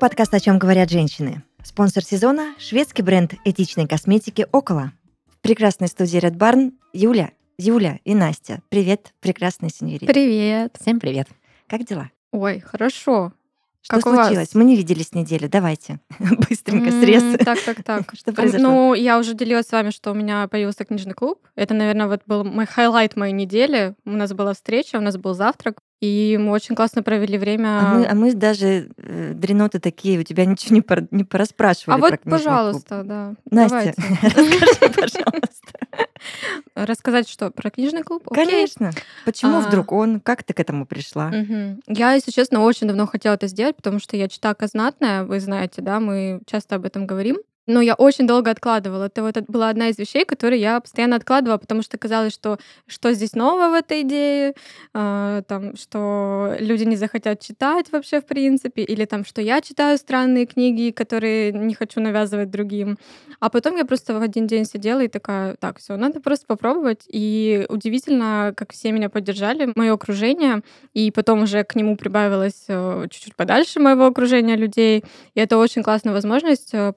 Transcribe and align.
подкаст 0.00 0.32
«О 0.32 0.40
чем 0.40 0.58
говорят 0.58 0.88
женщины». 0.88 1.42
Спонсор 1.62 2.02
сезона– 2.02 2.54
шведский 2.58 3.02
бренд 3.02 3.34
этичной 3.44 3.86
косметики 3.86 4.46
«Около». 4.50 4.92
В 5.28 5.38
прекрасной 5.42 5.88
студии 5.88 6.18
Red 6.18 6.38
Barn 6.38 6.72
Юля, 6.94 7.32
Юля 7.58 7.98
и 8.04 8.14
Настя. 8.14 8.62
Привет, 8.70 9.12
прекрасная 9.20 9.68
сеньорита. 9.68 10.06
Привет. 10.06 10.74
Всем 10.80 11.00
привет. 11.00 11.28
Как 11.66 11.84
дела? 11.84 12.10
Ой, 12.32 12.60
хорошо. 12.60 13.34
Что 13.82 14.00
Как 14.00 14.02
случилось? 14.02 14.54
Мы 14.54 14.64
не 14.64 14.74
виделись 14.74 15.12
неделю. 15.12 15.50
Давайте. 15.50 16.00
Быстренько 16.48 16.90
срез. 16.92 17.22
Так, 17.44 17.60
так, 17.62 17.82
так. 17.84 18.14
Что 18.14 18.32
произошло? 18.32 18.66
Ну, 18.66 18.94
я 18.94 19.18
уже 19.18 19.34
делилась 19.34 19.66
с 19.66 19.72
вами, 19.72 19.90
что 19.90 20.12
у 20.12 20.14
меня 20.14 20.48
появился 20.48 20.86
книжный 20.86 21.12
клуб. 21.12 21.46
Это, 21.56 21.74
наверное, 21.74 22.06
вот 22.06 22.22
был 22.24 22.42
мой 22.44 22.64
highlight 22.64 23.16
моей 23.16 23.34
недели. 23.34 23.94
У 24.06 24.12
нас 24.12 24.32
была 24.32 24.54
встреча, 24.54 24.96
у 24.96 25.02
нас 25.02 25.18
был 25.18 25.34
завтрак, 25.34 25.76
и 26.00 26.38
мы 26.40 26.52
очень 26.52 26.74
классно 26.74 27.02
провели 27.02 27.36
время. 27.38 27.78
А 27.80 27.94
мы, 27.94 28.06
а 28.06 28.14
мы 28.14 28.32
даже 28.34 28.88
э, 28.96 29.32
дреноты 29.34 29.80
такие, 29.80 30.18
у 30.20 30.22
тебя 30.22 30.44
ничего 30.44 30.74
не, 30.74 30.80
пор- 30.82 31.06
не 31.10 31.24
пораспрашивали 31.24 31.96
А 31.96 31.98
вот, 32.00 32.08
про 32.10 32.16
книжный 32.18 32.38
клуб. 32.38 32.46
пожалуйста, 32.46 33.02
да. 33.04 33.34
Настя, 33.50 33.94
расскажи, 34.22 34.92
пожалуйста. 34.94 35.78
Рассказать 36.74 37.28
что? 37.28 37.50
Про 37.50 37.70
книжный 37.70 38.02
клуб? 38.02 38.22
Окей. 38.30 38.46
Конечно. 38.46 38.90
Почему 39.24 39.58
А. 39.58 39.60
вдруг 39.60 39.92
он? 39.92 40.20
Как 40.20 40.42
ты 40.42 40.52
к 40.54 40.60
этому 40.60 40.86
пришла? 40.86 41.30
Я, 41.86 42.12
если 42.14 42.30
честно, 42.30 42.60
очень 42.60 42.86
давно 42.86 43.06
хотела 43.06 43.34
это 43.34 43.46
сделать, 43.46 43.76
потому 43.76 43.98
что 43.98 44.16
я 44.16 44.28
читака 44.28 44.66
знатная, 44.66 45.24
вы 45.24 45.40
знаете, 45.40 45.82
да, 45.82 46.00
мы 46.00 46.40
часто 46.46 46.76
об 46.76 46.84
этом 46.86 47.06
говорим. 47.06 47.38
Но 47.66 47.80
я 47.80 47.94
очень 47.94 48.26
долго 48.26 48.50
откладывала. 48.50 49.04
Это 49.04 49.22
вот 49.22 49.36
была 49.48 49.68
одна 49.68 49.88
из 49.88 49.98
вещей, 49.98 50.24
которые 50.24 50.60
я 50.60 50.80
постоянно 50.80 51.16
откладывала, 51.16 51.58
потому 51.58 51.82
что 51.82 51.98
казалось, 51.98 52.32
что 52.32 52.58
что 52.86 53.12
здесь 53.12 53.34
нового 53.34 53.70
в 53.70 53.74
этой 53.74 54.02
идее, 54.02 54.54
а, 54.94 55.42
там, 55.42 55.76
что 55.76 56.54
люди 56.58 56.84
не 56.84 56.96
захотят 56.96 57.40
читать 57.40 57.92
вообще 57.92 58.20
в 58.20 58.26
принципе, 58.26 58.82
или 58.82 59.04
там, 59.04 59.24
что 59.24 59.40
я 59.42 59.60
читаю 59.60 59.98
странные 59.98 60.46
книги, 60.46 60.90
которые 60.90 61.52
не 61.52 61.74
хочу 61.74 62.00
навязывать 62.00 62.50
другим. 62.50 62.98
А 63.40 63.48
потом 63.48 63.76
я 63.76 63.84
просто 63.84 64.18
в 64.18 64.22
один 64.22 64.46
день 64.46 64.64
сидела 64.64 65.00
и 65.00 65.08
такая, 65.08 65.56
так, 65.56 65.78
все, 65.78 65.96
надо 65.96 66.20
просто 66.20 66.46
попробовать. 66.46 67.04
И 67.08 67.66
удивительно, 67.68 68.52
как 68.56 68.72
все 68.72 68.92
меня 68.92 69.08
поддержали, 69.08 69.72
мое 69.76 69.94
окружение, 69.94 70.62
и 70.92 71.10
потом 71.10 71.42
уже 71.42 71.64
к 71.64 71.74
нему 71.74 71.96
прибавилось 71.96 72.64
э, 72.68 73.06
чуть-чуть 73.10 73.36
подальше 73.36 73.80
моего 73.80 74.06
окружения 74.06 74.56
людей. 74.56 75.04
И 75.34 75.40
это 75.40 75.56
очень 75.56 75.82
классная 75.82 76.12
возможность 76.12 76.70
э, 76.72 76.92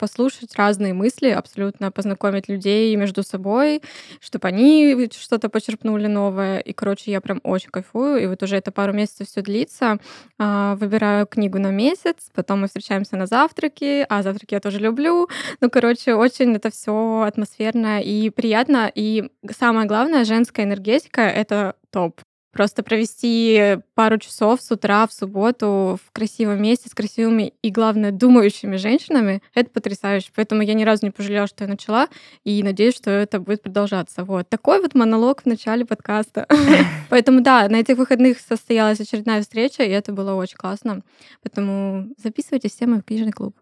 послушать 0.53 0.57
разные 0.57 0.93
мысли, 0.93 1.29
абсолютно 1.29 1.91
познакомить 1.91 2.49
людей 2.49 2.95
между 2.95 3.23
собой, 3.23 3.81
чтобы 4.19 4.47
они 4.47 5.09
что-то 5.11 5.49
почерпнули 5.49 6.07
новое. 6.07 6.59
И, 6.59 6.73
короче, 6.73 7.11
я 7.11 7.21
прям 7.21 7.39
очень 7.43 7.69
кайфую. 7.69 8.23
И 8.23 8.27
вот 8.27 8.43
уже 8.43 8.57
это 8.57 8.71
пару 8.71 8.93
месяцев 8.93 9.27
все 9.27 9.41
длится. 9.41 9.97
А, 10.39 10.75
Выбираю 10.75 11.25
книгу 11.25 11.59
на 11.59 11.71
месяц, 11.71 12.15
потом 12.33 12.61
мы 12.61 12.67
встречаемся 12.67 13.17
на 13.17 13.25
завтраки, 13.25 14.05
а 14.09 14.23
завтраки 14.23 14.53
я 14.53 14.59
тоже 14.59 14.79
люблю. 14.79 15.27
Ну, 15.61 15.69
короче, 15.69 16.15
очень 16.15 16.55
это 16.55 16.69
все 16.69 17.23
атмосферно 17.27 18.01
и 18.01 18.29
приятно. 18.29 18.91
И 18.95 19.29
самое 19.59 19.87
главное, 19.87 20.25
женская 20.25 20.65
энергетика— 20.65 21.21
это 21.21 21.73
топ. 21.91 22.21
Просто 22.53 22.83
провести 22.83 23.79
пару 23.95 24.19
часов 24.19 24.61
с 24.61 24.71
утра 24.71 25.07
в 25.07 25.13
субботу 25.13 25.99
в 26.05 26.11
красивом 26.11 26.61
месте 26.61 26.87
с 26.87 26.93
красивыми 26.93 27.53
и, 27.63 27.71
главное, 27.71 28.11
думающими 28.11 28.75
женщинами— 28.75 29.41
это 29.55 29.71
потрясающе. 29.71 30.29
Поэтому 30.35 30.61
я 30.61 30.75
ни 30.75 30.83
разу 30.83 31.05
не 31.07 31.11
пожалела, 31.11 31.47
что 31.47 31.63
я 31.63 31.69
начала, 31.69 32.07
и 32.43 32.61
надеюсь, 32.61 32.95
что 32.95 33.09
это 33.09 33.39
будет 33.39 33.63
продолжаться. 33.63 34.23
Вот. 34.23 34.47
Такой 34.49 34.79
вот 34.81 34.93
монолог 34.93 35.41
в 35.41 35.45
начале 35.47 35.83
подкаста. 35.83 36.47
Поэтому 37.09 37.41
да, 37.41 37.67
на 37.67 37.77
этих 37.77 37.97
выходных 37.97 38.39
состоялась 38.39 38.99
очередная 38.99 39.41
встреча, 39.41 39.83
и 39.83 39.89
это 39.89 40.13
было 40.13 40.35
очень 40.35 40.57
классно. 40.57 41.01
Поэтому 41.41 42.07
записывайтесь 42.23 42.71
все 42.75 42.85
в 42.85 43.01
книжный 43.01 43.31
клуб. 43.31 43.55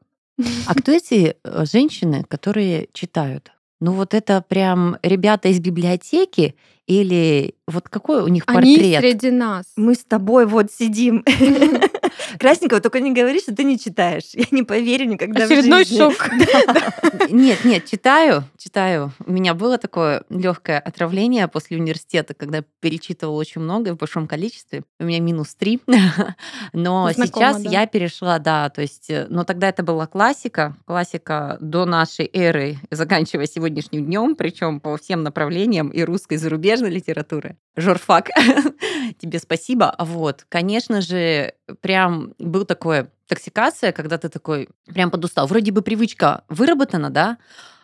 А 0.67 0.75
кто 0.75 0.91
эти 0.91 1.37
э, 1.43 1.65
женщины, 1.65 2.23
которые 2.23 2.89
читают? 2.93 3.51
Ну 3.81 3.93
вот 3.93 4.13
это 4.13 4.45
прям 4.47 4.97
ребята 5.01 5.49
из 5.49 5.59
библиотеки 5.59 6.55
или 6.85 7.55
вот 7.67 7.89
какой 7.89 8.21
у 8.21 8.27
них 8.27 8.43
Они 8.45 8.75
портрет? 8.77 8.99
среди 9.01 9.31
нас. 9.31 9.65
Мы 9.75 9.95
с 9.95 10.03
тобой 10.03 10.45
вот 10.45 10.71
сидим. 10.71 11.25
Красненького, 12.39 12.81
только 12.81 12.99
не 12.99 13.13
говори, 13.13 13.39
что 13.39 13.53
ты 13.55 13.63
не 13.63 13.79
читаешь. 13.79 14.29
Я 14.33 14.45
не 14.51 14.63
поверю 14.63 15.05
никогда 15.05 15.47
в 15.47 15.51
Очередной 15.51 15.85
жизни. 15.85 15.97
шок. 15.97 16.29
Нет, 17.29 17.63
нет, 17.63 17.85
читаю, 17.85 18.43
читаю. 18.57 19.13
У 19.25 19.31
меня 19.31 19.53
было 19.53 19.77
такое 19.77 20.23
легкое 20.29 20.79
отравление 20.79 21.47
после 21.47 21.77
университета, 21.77 22.33
когда 22.33 22.63
перечитывала 22.79 23.37
очень 23.37 23.61
много 23.61 23.89
и 23.89 23.93
в 23.93 23.97
большом 23.97 24.27
количестве. 24.27 24.83
У 24.99 25.05
меня 25.05 25.19
минус 25.19 25.55
три. 25.55 25.79
Но 26.73 27.11
Знакомо, 27.13 27.27
сейчас 27.27 27.63
я 27.63 27.85
перешла, 27.85 28.39
да, 28.39 28.69
то 28.69 28.81
есть, 28.81 29.09
э, 29.09 29.27
но 29.29 29.43
тогда 29.43 29.69
это 29.69 29.83
была 29.83 30.07
классика, 30.07 30.75
классика 30.85 31.57
до 31.61 31.85
нашей 31.85 32.29
эры, 32.33 32.77
заканчивая 32.89 33.47
сегодняшним 33.47 34.05
днем, 34.05 34.35
причем 34.35 34.79
по 34.79 34.97
всем 34.97 35.23
направлениям 35.23 35.89
и 35.89 36.01
русской, 36.03 36.35
и 36.35 36.37
зарубежной 36.37 36.89
литературы. 36.89 37.57
Жорфак, 37.77 38.29
тебе 39.19 39.39
спасибо. 39.39 39.95
Вот, 39.97 40.45
конечно 40.49 41.01
же, 41.01 41.53
прям 41.79 42.33
был 42.37 42.65
такой 42.65 43.07
токсикация, 43.27 43.93
когда 43.93 44.17
ты 44.17 44.27
такой 44.27 44.67
прям 44.85 45.09
подустал. 45.09 45.47
Вроде 45.47 45.71
бы 45.71 45.81
привычка 45.81 46.43
выработана, 46.49 47.09
да, 47.09 47.37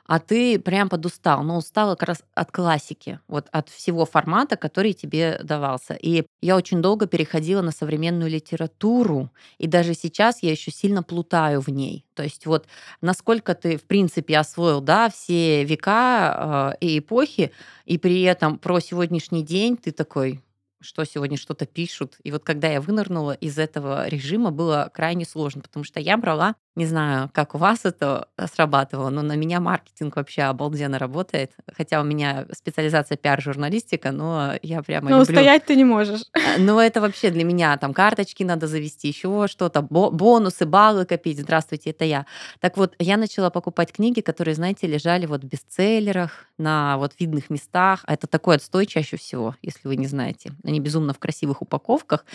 а 0.08 0.20
ты 0.20 0.58
прям 0.60 0.90
подустал, 0.90 1.44
но 1.44 1.58
устала 1.58 1.96
как 1.96 2.10
раз 2.10 2.24
от 2.34 2.52
классики, 2.52 3.20
вот 3.28 3.48
от 3.52 3.70
всего 3.70 4.06
формата, 4.06 4.56
который 4.56 4.94
тебе 4.94 5.40
давался. 5.44 5.94
И 5.94 6.26
я 6.42 6.56
очень 6.56 6.82
долго 6.82 7.08
переходила 7.08 7.62
на 7.62 7.72
современную 7.72 8.32
литературу, 8.32 9.30
и 9.58 9.68
даже 9.68 9.94
сейчас 9.94 10.42
я 10.42 10.52
еще 10.52 10.72
сильно 10.72 11.04
плутаю 11.04 11.62
в 11.62 11.68
ней. 11.68 12.06
То 12.16 12.24
есть 12.24 12.46
вот 12.46 12.68
насколько 13.02 13.54
ты, 13.54 13.78
в 13.78 13.84
принципе, 13.84 14.38
освоил, 14.38 14.82
да, 14.82 15.10
все 15.10 15.64
века 15.66 16.74
э, 16.82 16.86
и 16.86 17.00
эпохи, 17.00 17.52
и 17.86 17.98
при 17.98 18.22
этом 18.24 18.58
про 18.58 18.80
сегодняшний 18.80 19.44
день 19.44 19.78
ты 19.78 19.92
такой, 19.92 20.42
что 20.82 21.04
сегодня 21.06 21.38
что-то 21.38 21.66
пишут. 21.66 22.16
И 22.24 22.32
вот 22.32 22.44
когда 22.44 22.68
я 22.68 22.82
вынырнула 22.82 23.32
из 23.32 23.58
этого 23.58 24.08
режима, 24.08 24.52
было 24.52 24.90
крайне 24.94 25.26
сложно, 25.26 25.62
потому 25.62 25.84
что 25.84 26.00
я 26.00 26.18
брала, 26.18 26.56
не 26.76 26.86
знаю, 26.86 27.32
как 27.34 27.56
у 27.56 27.58
вас 27.58 27.86
это 27.86 28.28
срабатывало, 28.54 29.10
но 29.10 29.24
на 29.24 29.36
меня 29.36 29.60
маркетинг 29.60 30.16
вообще 30.16 30.44
обалденно 30.44 31.00
работает. 31.00 31.54
Хотя 31.76 32.00
у 32.00 32.04
меня 32.04 32.46
специализация 32.52 33.18
пиар-журналистика, 33.18 34.12
но 34.12 34.54
я 34.62 34.84
прямо 34.84 35.10
Но 35.10 35.20
люблю... 35.20 35.34
устоять 35.34 35.66
ты 35.66 35.76
не 35.76 35.84
можешь. 35.84 36.22
А, 36.34 36.60
Ну, 36.60 36.80
это 36.80 37.02
вообще 37.02 37.32
для 37.32 37.44
меня 37.44 37.76
там 37.78 37.94
карточки 37.94 38.44
надо 38.44 38.68
завести, 38.68 39.08
еще 39.08 39.48
что-то, 39.50 39.82
бо- 39.82 40.12
бонусы, 40.12 40.68
баллы 40.68 41.06
копить. 41.06 41.40
Здравствуйте, 41.40 41.90
это 41.90 42.06
я. 42.06 42.28
Так 42.60 42.78
вот, 42.78 42.94
я 43.00 43.18
начала 43.18 43.50
покупать 43.50 43.92
книги, 43.92 44.22
которые, 44.22 44.54
знаете, 44.54 44.86
лежали 44.86 45.26
вот 45.26 45.44
в 45.44 45.48
бестселлерах, 45.48 46.46
на 46.58 46.98
вот 46.98 47.14
видных 47.20 47.50
местах. 47.50 48.04
А 48.06 48.14
это 48.14 48.28
такой 48.28 48.56
отстой 48.56 48.86
чаще 48.86 49.18
всего, 49.18 49.56
если 49.62 49.88
вы 49.88 49.96
не 49.96 50.08
знаете. 50.08 50.52
Они 50.68 50.80
безумно 50.80 51.14
в 51.14 51.20
красивых 51.20 51.62
упаковках, 51.62 52.26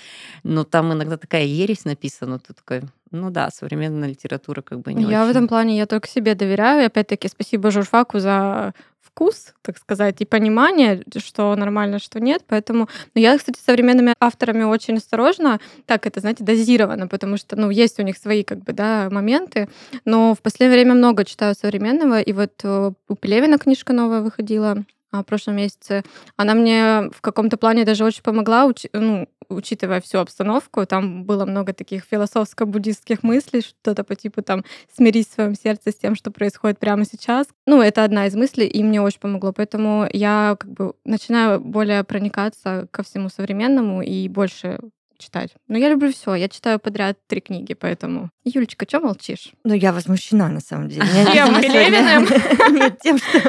но 0.43 0.65
там 0.65 0.93
иногда 0.93 1.17
такая 1.17 1.45
ересь 1.45 1.85
написана. 1.85 2.39
Ты 2.39 2.55
такой, 2.55 2.83
ну 3.11 3.31
да, 3.31 3.51
современная 3.51 4.09
литература 4.09 4.63
как 4.63 4.81
бы 4.81 4.93
не 4.95 5.05
Я 5.05 5.21
в 5.21 5.29
очень. 5.29 5.31
этом 5.31 5.49
плане 5.49 5.77
я 5.77 5.87
только 5.87 6.09
себе 6.09 6.35
доверяю. 6.35 6.83
И 6.83 6.87
опять-таки 6.87 7.29
спасибо 7.29 7.71
журфаку 7.71 8.19
за 8.19 8.73
вкус, 9.15 9.53
так 9.61 9.77
сказать, 9.77 10.17
и 10.21 10.25
понимание, 10.25 11.03
что 11.19 11.55
нормально, 11.55 11.99
что 11.99 12.19
нет. 12.19 12.43
Поэтому, 12.49 12.89
ну, 13.15 13.21
я, 13.21 13.37
кстати, 13.37 13.59
с 13.59 13.65
современными 13.65 14.15
авторами 14.21 14.65
очень 14.65 14.97
осторожна. 14.97 15.61
Так, 15.85 16.07
это, 16.07 16.21
знаете, 16.21 16.45
дозировано, 16.45 17.09
потому 17.09 17.37
что, 17.37 17.57
ну, 17.57 17.69
есть 17.69 17.99
у 18.01 18.03
них 18.03 18.17
свои, 18.17 18.43
как 18.43 18.61
бы, 18.61 18.73
да, 18.73 19.09
моменты. 19.11 19.69
Но 20.07 20.35
в 20.35 20.41
последнее 20.41 20.79
время 20.81 20.95
много 20.95 21.25
читаю 21.27 21.55
современного. 21.55 22.21
И 22.21 22.33
вот 22.33 22.53
э, 22.65 22.93
у 23.09 23.15
Пелевина 23.15 23.59
книжка 23.59 23.93
новая 23.93 24.23
выходила 24.23 24.83
в 25.21 25.25
прошлом 25.25 25.57
месяце. 25.57 26.03
Она 26.37 26.55
мне 26.55 27.11
в 27.15 27.21
каком-то 27.21 27.57
плане 27.57 27.85
даже 27.85 28.05
очень 28.05 28.23
помогла, 28.23 28.65
учи- 28.67 28.89
ну, 28.93 29.29
учитывая 29.49 30.01
всю 30.01 30.19
обстановку. 30.19 30.87
Там 30.87 31.25
было 31.25 31.45
много 31.45 31.73
таких 31.73 32.05
философско-буддистских 32.05 33.23
мыслей, 33.23 33.61
что-то 33.61 34.05
по 34.05 34.15
типу 34.15 34.43
там 34.43 34.65
«смирись 34.97 35.27
в 35.27 35.35
своем 35.35 35.55
сердце 35.55 35.91
с 35.91 35.97
тем, 35.97 36.15
что 36.15 36.31
происходит 36.31 36.79
прямо 36.79 37.05
сейчас». 37.05 37.49
Ну, 37.67 37.83
это 37.83 38.05
одна 38.05 38.27
из 38.27 38.35
мыслей, 38.35 38.67
и 38.67 38.83
мне 38.83 39.03
очень 39.03 39.21
помогло. 39.21 39.53
Поэтому 39.53 40.09
я 40.13 40.57
как 40.59 40.71
бы 40.71 40.95
начинаю 41.05 41.61
более 41.61 42.05
проникаться 42.05 42.89
ко 42.91 43.03
всему 43.03 43.29
современному 43.29 44.03
и 44.03 44.29
больше 44.29 44.79
читать. 45.23 45.51
Но 45.69 45.79
я 45.79 45.89
люблю 45.89 46.13
все. 46.13 46.35
Я 46.35 46.49
читаю 46.49 46.79
подряд 46.79 47.19
три 47.27 47.41
книги, 47.41 47.75
поэтому... 47.75 48.31
Юлечка, 48.45 48.87
что 48.89 49.01
молчишь? 49.01 49.53
Ну, 49.65 49.75
я 49.75 49.93
возмущена, 49.93 50.49
на 50.49 50.61
самом 50.61 50.89
деле. 50.89 51.07
Сегодня- 51.07 51.63
Пелевиным? 51.63 52.75
Нет, 52.75 52.99
тем, 53.01 53.19
что 53.19 53.41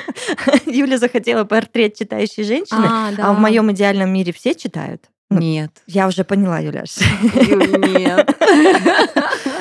Юля 0.69 0.97
захотела 0.97 1.43
портрет 1.43 1.95
читающей 1.95 2.43
женщины, 2.43 2.81
да. 3.17 3.29
а 3.29 3.33
в 3.33 3.39
моем 3.39 3.71
идеальном 3.71 4.11
мире 4.11 4.31
все 4.33 4.55
читают. 4.55 5.05
Ну, 5.29 5.39
Нет. 5.39 5.71
Я 5.87 6.07
уже 6.07 6.23
поняла, 6.23 6.59
Юляш. 6.59 6.97
Нет. 7.33 8.37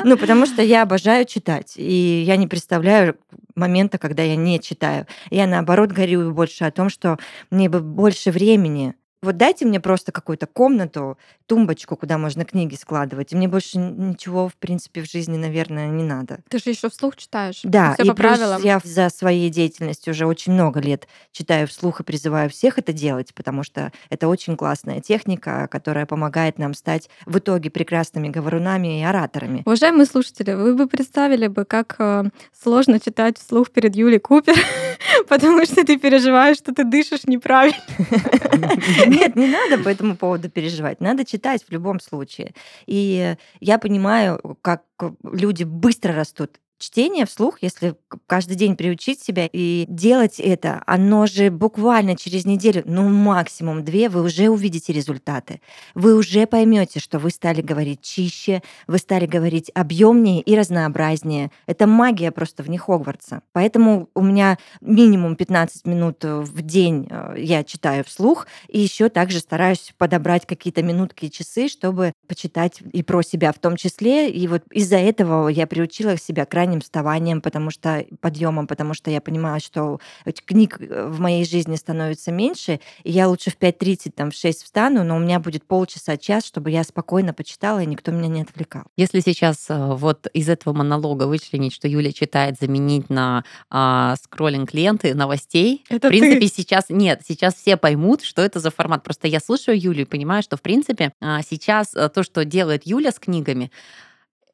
Ну, 0.05 0.19
потому 0.19 0.47
что 0.47 0.63
я 0.63 0.83
обожаю 0.83 1.25
читать, 1.25 1.75
и 1.77 2.25
я 2.27 2.37
не 2.37 2.47
представляю 2.47 3.17
момента, 3.55 3.99
когда 3.99 4.23
я 4.23 4.37
не 4.37 4.61
читаю. 4.61 5.07
Я, 5.31 5.47
наоборот, 5.47 5.93
горю 5.93 6.33
больше 6.33 6.65
о 6.65 6.71
том, 6.71 6.89
что 6.89 7.19
мне 7.51 7.69
бы 7.69 7.81
больше 7.81 8.31
времени 8.31 8.95
Вот 9.23 9.37
дайте 9.37 9.65
мне 9.65 9.79
просто 9.79 10.11
какую-то 10.11 10.47
комнату, 10.47 11.17
тумбочку, 11.47 11.97
куда 11.97 12.19
можно 12.19 12.45
книги 12.45 12.75
складывать. 12.75 13.33
И 13.33 13.37
мне 13.37 13.47
больше 13.47 13.79
ничего, 13.79 14.49
в 14.49 14.55
принципе, 14.57 15.01
в 15.03 15.11
жизни, 15.11 15.37
наверное, 15.37 15.89
не 15.89 16.03
надо. 16.03 16.41
Ты 16.49 16.59
же 16.59 16.71
еще 16.71 16.91
вслух 16.91 17.17
читаешь. 17.17 17.61
Да, 17.63 17.95
Все 17.95 18.03
и 18.03 18.09
по 18.09 18.15
плюс 18.15 18.37
правилам. 18.39 18.63
я 18.63 18.81
за 18.83 19.11
своей 19.11 19.49
деятельностью 19.49 20.13
уже 20.13 20.27
очень 20.27 20.53
много 20.55 20.81
лет 20.81 21.07
читаю 21.31 21.69
вслух 21.69 22.01
и 22.01 22.05
призываю 22.05 22.51
всех 22.51 22.79
это 22.79 22.93
делать, 22.93 23.33
потому 23.33 23.63
что 23.63 23.93
это 24.11 24.27
очень 24.27 24.57
классная 24.57 25.01
техника, 25.01 25.69
которая 25.71 26.05
помогает 26.07 26.59
нам 26.59 26.75
стать 26.75 27.09
в 27.25 27.39
итоге 27.39 27.71
прекрасными 27.71 28.29
говорунами 28.29 29.01
и 29.01 29.05
ораторами. 29.05 29.63
Уважаемые 29.65 30.07
слушатели, 30.07 30.53
вы 30.53 30.75
бы 30.75 30.89
представили 30.89 31.47
бы, 31.47 31.65
как 31.65 31.95
э, 32.01 32.25
сложно 32.61 32.99
читать 32.99 33.39
вслух 33.39 33.71
перед 33.71 33.95
Юлей 33.95 34.19
Купер, 34.19 34.57
потому 35.29 35.65
что 35.65 35.85
ты 35.85 35.99
переживаешь, 35.99 36.57
что 36.57 36.73
ты 36.73 36.85
дышишь 36.85 37.25
неправильно. 37.25 37.83
Нет, 39.07 39.37
не 39.37 39.49
надо 39.49 39.83
по 39.83 39.89
этому 39.89 40.17
поводу 40.17 40.51
переживать. 40.51 41.01
Надо 41.01 41.25
читать 41.25 41.65
в 41.67 41.73
любом 41.73 42.01
случае. 42.01 42.55
И 42.87 43.37
я 43.61 43.79
понимаю, 43.79 44.57
как 44.63 44.83
люди 45.23 45.65
быстро 45.65 46.15
растут 46.15 46.59
чтение 46.83 47.27
вслух, 47.27 47.59
если 47.63 47.95
каждый 48.27 48.57
день 48.57 48.77
приучить 48.77 49.23
себя 49.23 49.49
и 49.51 49.87
делать 49.89 50.41
это, 50.41 50.83
оно 50.87 51.27
же 51.27 51.51
буквально 51.51 52.17
через 52.17 52.45
неделю, 52.45 52.83
ну 52.85 53.09
максимум 53.09 53.85
две, 53.85 54.09
вы 54.09 54.23
уже 54.23 54.49
увидите 54.49 54.93
результаты. 54.93 55.61
Вы 55.95 56.17
уже 56.17 56.47
поймете, 56.47 56.99
что 57.01 57.19
вы 57.19 57.31
стали 57.31 57.63
говорить 57.63 58.03
чище, 58.03 58.63
вы 58.87 58.99
стали 58.99 59.27
говорить 59.27 59.71
объемнее 59.75 60.41
и 60.41 60.57
разнообразнее. 60.57 61.51
Это 61.67 61.87
магия 61.87 62.33
просто 62.33 62.63
вне 62.63 62.79
Хогвартса. 62.79 63.43
Поэтому 63.53 64.09
у 64.15 64.23
меня 64.23 64.59
минимум 64.81 65.37
15 65.37 65.87
минут 65.87 66.25
в 66.25 66.63
день 66.63 67.07
э, 67.09 67.35
я 67.39 67.63
читаю 67.63 68.05
вслух, 68.05 68.47
и 68.69 68.81
еще 68.81 69.09
также 69.09 69.39
стараюсь 69.39 69.95
подобрать 69.99 70.47
какие-то 70.47 70.83
минутки 70.83 71.27
и 71.27 71.31
часы, 71.31 71.69
чтобы 71.69 72.13
почитать 72.27 72.81
и 72.93 73.03
про 73.03 73.23
себя 73.23 73.53
в 73.53 73.59
том 73.59 73.77
числе. 73.77 74.31
И 74.31 74.49
вот 74.49 74.63
из-за 74.71 74.97
этого 74.97 75.49
я 75.49 75.67
приучила 75.67 76.17
себя 76.17 76.45
к 76.45 76.55
ранним 76.73 76.81
вставанием, 76.81 77.41
потому 77.41 77.71
что 77.71 78.05
подъемом, 78.21 78.67
потому 78.67 78.95
что 78.95 79.11
я 79.11 79.21
понимаю, 79.21 79.61
что 79.61 80.01
книг 80.47 80.79
э, 80.81 81.09
в 81.09 81.21
моей 81.21 81.45
жизни 81.45 81.77
становится 81.77 82.33
меньше, 82.33 82.81
и 83.05 83.11
я 83.11 83.29
лучше 83.29 83.51
в 83.51 83.59
5.30, 83.59 84.13
там, 84.13 84.31
в 84.31 84.35
6 84.35 84.65
встану, 84.65 85.05
но 85.05 85.17
у 85.17 85.19
меня 85.19 85.39
будет 85.39 85.65
полчаса, 85.65 86.17
час, 86.17 86.47
чтобы 86.47 86.71
я 86.71 86.83
спокойно 86.85 87.35
почитала, 87.35 87.83
и 87.83 87.87
никто 87.87 88.11
меня 88.11 88.29
не 88.29 88.43
отвлекал. 88.43 88.85
Если 88.97 89.21
сейчас 89.21 89.67
э, 89.69 89.95
вот 89.95 90.27
из 90.33 90.49
этого 90.49 90.73
монолога 90.73 91.25
вычленить, 91.25 91.75
что 91.75 91.89
Юля 91.89 92.13
читает, 92.13 92.57
заменить 92.61 93.11
на 93.11 93.45
а, 93.71 94.17
скроллинг 94.23 94.73
ленты 94.73 95.15
новостей, 95.15 95.85
Это 95.89 96.09
в 96.09 96.11
принципе, 96.11 96.41
ты. 96.41 96.55
сейчас 96.55 96.87
нет, 96.89 97.23
сейчас 97.27 97.55
все 97.55 97.77
поймут, 97.77 98.23
что 98.23 98.43
это 98.43 98.61
за 98.61 98.71
формат. 98.71 99.03
Просто 99.03 99.29
я 99.29 99.41
слушаю 99.41 99.79
Юлю 99.81 100.03
и 100.03 100.05
понимаю, 100.05 100.43
что, 100.43 100.57
в 100.57 100.63
принципе, 100.63 101.13
а, 101.21 101.43
сейчас 101.43 101.95
э, 101.95 102.09
то, 102.09 102.23
что 102.23 102.45
делает 102.45 102.87
Юля 102.87 103.11
с 103.11 103.19
книгами, 103.19 103.71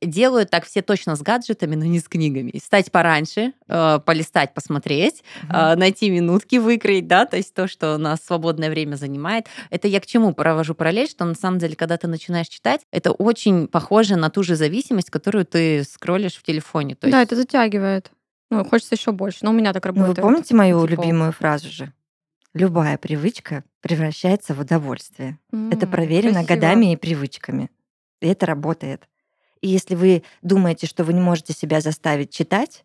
делают 0.01 0.51
так 0.51 0.65
все 0.65 0.81
точно 0.83 1.17
с 1.17 1.23
гаджетами, 1.23 1.75
но 1.75 1.85
не 1.85 1.99
с 2.01 2.09
книгами. 2.09 2.57
Встать 2.59 2.93
пораньше, 2.93 3.53
э, 3.67 3.99
полистать, 4.05 4.55
посмотреть, 4.55 5.25
э, 5.53 5.75
найти 5.77 6.09
минутки, 6.11 6.57
выкроить, 6.57 7.07
да, 7.09 7.27
то 7.27 7.37
есть 7.37 7.53
то, 7.55 7.67
что 7.67 7.97
у 7.97 7.99
нас 7.99 8.21
свободное 8.25 8.71
время 8.71 8.95
занимает. 8.97 9.47
Это 9.71 9.89
я 9.89 10.01
к 10.01 10.07
чему 10.07 10.33
провожу 10.35 10.75
параллель, 10.75 11.09
что 11.09 11.25
на 11.25 11.35
самом 11.35 11.59
деле, 11.59 11.75
когда 11.77 11.97
ты 11.97 12.07
начинаешь 12.07 12.49
читать, 12.49 12.83
это 12.93 13.11
очень 13.13 13.67
похоже 13.67 14.17
на 14.17 14.31
ту 14.31 14.43
же 14.43 14.55
зависимость, 14.57 15.11
которую 15.11 15.45
ты 15.47 15.83
скроллишь 15.85 16.37
в 16.37 16.43
телефоне. 16.43 16.95
То 16.95 17.11
Да, 17.11 17.21
есть 17.21 17.33
это 17.33 17.41
затягивает. 17.41 18.13
Ну, 18.51 18.65
хочется 18.65 18.95
еще 18.95 19.13
больше. 19.13 19.41
Но 19.43 19.51
у 19.51 19.53
меня 19.55 19.73
так 19.73 19.85
Ну, 19.85 19.93
вы 19.93 20.01
работает. 20.01 20.23
помните 20.23 20.55
мою 20.55 20.81
Типа- 20.87 21.03
любимую 21.03 21.33
фразу 21.33 21.69
же? 21.71 21.93
Любая 22.55 22.97
привычка 22.99 23.63
превращается 23.83 24.55
в 24.55 24.61
удовольствие. 24.61 25.39
Это 25.71 25.85
М, 25.87 25.91
проверено 25.93 26.33
красиво. 26.45 26.55
годами 26.55 26.93
и 26.93 26.97
привычками. 26.97 27.71
И 28.21 28.27
это 28.27 28.47
работает. 28.47 29.07
И 29.61 29.69
если 29.69 29.95
вы 29.95 30.23
думаете, 30.43 30.87
что 30.87 31.05
вы 31.05 31.13
не 31.13 31.21
можете 31.21 31.53
себя 31.53 31.81
заставить 31.81 32.31
читать, 32.31 32.85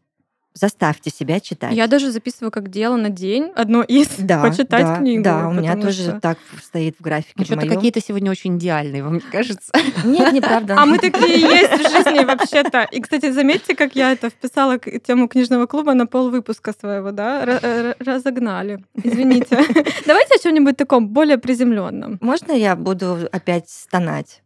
заставьте 0.56 1.10
себя 1.10 1.40
читать. 1.40 1.74
Я 1.74 1.88
даже 1.88 2.12
записываю 2.12 2.52
как 2.52 2.70
дело 2.70 2.96
на 2.96 3.10
день, 3.10 3.52
одно 3.56 3.82
из, 3.82 4.08
да, 4.20 4.42
почитать 4.42 4.86
да, 4.86 4.98
книгу. 4.98 5.24
Да, 5.24 5.48
у 5.48 5.54
меня 5.54 5.76
тоже 5.76 6.04
что- 6.04 6.20
так 6.22 6.38
стоит 6.62 6.96
в 7.00 7.02
графике 7.02 7.34
Ну, 7.38 7.46
что-то 7.46 7.68
какие-то 7.68 8.00
сегодня 8.02 8.30
очень 8.30 8.58
идеальные, 8.58 9.04
вам 9.04 9.16
не 9.16 9.20
кажется? 9.20 9.72
Нет, 10.06 10.32
неправда. 10.32 10.76
А 10.78 10.86
мы 10.86 11.00
такие 11.00 11.40
есть 11.40 11.72
в 11.72 11.92
жизни 11.92 12.24
вообще-то. 12.24 12.84
И, 12.92 13.02
кстати, 13.02 13.32
заметьте, 13.32 13.76
как 13.76 13.96
я 13.96 14.12
это 14.12 14.30
вписала 14.30 14.78
к- 14.78 15.00
тему 15.00 15.28
книжного 15.28 15.66
клуба 15.66 15.96
на 15.96 16.06
пол 16.06 16.30
выпуска 16.30 16.72
своего, 16.80 17.12
да? 17.12 17.60
Э, 17.62 17.94
Разогнали. 18.00 18.84
Извините. 19.04 19.58
Давайте 20.06 20.36
о 20.36 20.40
чем-нибудь 20.44 20.78
таком 20.78 21.10
более 21.10 21.38
приземленном. 21.40 22.20
Можно 22.22 22.52
я 22.52 22.76
буду 22.76 23.28
опять 23.32 23.70
стонать? 23.70 24.44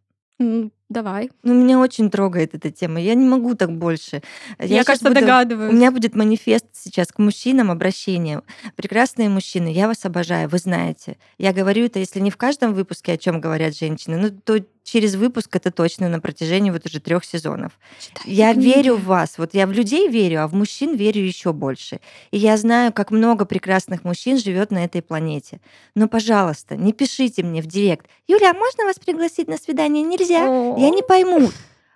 Давай. 0.89 1.30
Ну, 1.44 1.54
меня 1.54 1.80
очень 1.80 2.10
трогает 2.10 2.56
эта 2.56 2.72
тема. 2.72 3.01
Я 3.01 3.13
не 3.13 3.25
могу 3.25 3.56
так 3.56 3.78
больше. 3.78 4.22
Я, 4.57 4.78
щас 4.78 4.86
кажется, 4.86 5.10
буду- 5.10 5.19
догадываюсь. 5.19 5.74
У 5.74 5.75
меня 5.75 5.92
будет 5.92 6.16
манифест 6.16 6.66
сейчас 6.72 7.10
к 7.10 7.19
мужчинам, 7.19 7.72
обращение. 7.72 8.42
Прекрасные 8.78 9.28
мужчины, 9.28 9.68
я 9.68 9.88
вас 9.88 10.06
обожаю, 10.06 10.48
вы 10.48 10.57
знаете. 10.60 11.18
Я 11.38 11.51
говорю 11.51 11.86
это, 11.86 12.00
если 12.00 12.22
не 12.22 12.31
в 12.31 12.38
каждом 12.38 12.74
выпуске, 12.74 13.13
о 13.13 13.18
чем 13.18 13.42
говорят 13.42 13.75
женщины, 13.78 14.18
ну, 14.18 14.30
то 14.30 14.63
через 14.88 15.16
выпуск 15.16 15.56
это 15.56 15.69
точно 15.69 16.07
на 16.10 16.19
протяжении 16.19 16.72
вот 16.72 16.86
уже 16.86 17.00
трех 17.00 17.25
сезонов. 17.25 17.74
Читайте 18.00 18.31
Я 18.31 18.54
книги. 18.54 18.66
верю 18.68 18.95
в 18.95 19.04
вас. 19.04 19.38
Вот 19.38 19.54
я 19.54 19.68
в 19.68 19.72
людей 19.72 20.07
верю, 20.07 20.44
а 20.44 20.48
в 20.48 20.54
мужчин 20.54 20.95
верю 20.95 21.22
еще 21.22 21.51
больше. 21.51 22.00
И 22.31 22.38
я 22.38 22.56
знаю, 22.57 22.94
как 22.94 23.12
много 23.12 23.45
прекрасных 23.45 24.04
мужчин 24.06 24.38
живет 24.38 24.72
на 24.72 24.86
этой 24.86 25.01
планете. 25.01 25.60
Но, 25.94 26.07
пожалуйста, 26.07 26.75
не 26.78 26.94
пишите 26.94 27.44
мне 27.44 27.62
в 27.62 27.68
директ. 27.68 28.07
Юля, 28.28 28.51
а 28.51 28.54
можно 28.54 28.86
вас 28.86 28.98
пригласить 28.98 29.48
на 29.48 29.57
свидание? 29.57 30.04
Нельзя. 30.04 30.45
Я 30.78 30.90
не 30.90 31.04
пойму. 31.04 31.51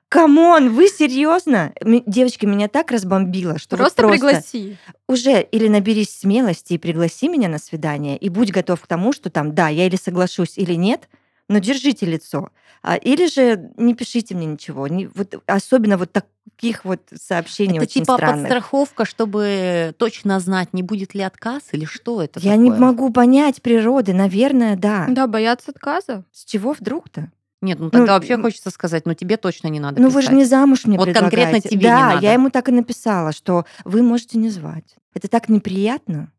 Come 0.09 0.46
on, 0.46 0.73
вы 0.73 0.89
серьезно? 0.89 1.71
Девочки, 2.05 2.45
меня 2.45 2.67
так 2.67 2.91
разбомбило, 2.91 3.57
что 3.57 3.77
вот 3.77 3.83
Просто 3.95 4.05
пригласи. 4.09 4.75
уже 5.07 5.41
или 5.41 5.69
наберись 5.69 6.13
смелости 6.13 6.73
и 6.73 6.77
пригласи 6.77 7.29
меня 7.29 7.47
на 7.47 7.59
свидание, 7.59 8.17
и 8.17 8.27
будь 8.27 8.51
готов 8.51 8.81
к 8.81 8.87
тому, 8.87 9.13
что 9.13 9.29
там, 9.29 9.55
да, 9.55 9.69
я 9.69 9.85
или 9.87 9.95
соглашусь, 9.95 10.57
или 10.57 10.73
нет, 10.73 11.07
но 11.51 11.59
держите 11.59 12.05
лицо. 12.05 12.49
А, 12.83 12.95
Или 12.95 13.27
же 13.27 13.71
не 13.77 13.93
пишите 13.93 14.33
мне 14.33 14.45
ничего. 14.47 14.87
Не- 14.87 15.07
вот, 15.07 15.35
особенно 15.45 15.97
вот 15.97 16.11
таких 16.11 16.83
вот 16.83 17.01
сообщений 17.13 17.75
Это 17.77 17.83
очень 17.83 18.01
типа 18.01 18.15
странных. 18.15 18.41
подстраховка, 18.43 19.05
чтобы 19.05 19.93
точно 19.97 20.39
знать, 20.39 20.73
не 20.73 20.81
будет 20.81 21.13
ли 21.13 21.21
отказ 21.21 21.61
или 21.73 21.85
что 21.85 22.21
это 22.23 22.39
Я 22.39 22.55
не 22.55 22.69
такое? 22.71 22.87
могу 22.87 23.11
понять 23.11 23.61
природы, 23.61 24.13
наверное, 24.13 24.75
да. 24.75 25.05
Да, 25.09 25.27
бояться 25.27 25.71
отказа. 25.71 26.23
С 26.31 26.43
чего 26.45 26.73
вдруг-то? 26.73 27.31
Нет, 27.61 27.77
ну 27.79 27.91
тогда 27.91 28.13
Ну, 28.13 28.13
вообще 28.13 28.37
хочется 28.41 28.71
сказать, 28.71 29.05
ну 29.05 29.13
тебе 29.13 29.37
точно 29.37 29.67
не 29.67 29.79
надо 29.79 30.01
Ну 30.01 30.09
вы 30.09 30.21
же 30.23 30.29
писать. 30.29 30.37
не 30.37 30.45
замуж 30.45 30.85
мне 30.85 30.97
Вот 30.97 31.05
конкретно 31.13 31.29
предлагаете. 31.29 31.69
тебе 31.69 31.85
не 31.85 31.91
Да, 31.91 32.13
надо. 32.13 32.25
я 32.25 32.33
ему 32.33 32.49
так 32.49 32.69
и 32.69 32.71
написала, 32.71 33.31
что 33.33 33.65
вы 33.85 34.01
можете 34.01 34.39
не 34.39 34.49
звать. 34.49 34.95
Это 35.13 35.27
так 35.27 35.49
неприятно 35.49 36.31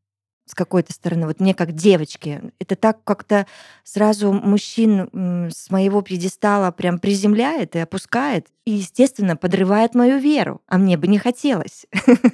с 0.52 0.54
какой-то 0.54 0.92
стороны. 0.92 1.26
Вот 1.26 1.40
мне 1.40 1.54
как 1.54 1.72
девочке. 1.72 2.42
Это 2.60 2.76
так 2.76 3.02
как-то 3.04 3.46
сразу 3.84 4.32
мужчин 4.32 5.08
с 5.50 5.70
моего 5.70 6.02
пьедестала 6.02 6.70
прям 6.72 6.98
приземляет 6.98 7.74
и 7.74 7.78
опускает. 7.78 8.48
И, 8.66 8.72
естественно, 8.72 9.34
подрывает 9.34 9.94
мою 9.94 10.18
веру. 10.18 10.60
А 10.68 10.76
мне 10.76 10.98
бы 10.98 11.08
не 11.08 11.18
хотелось. 11.18 11.86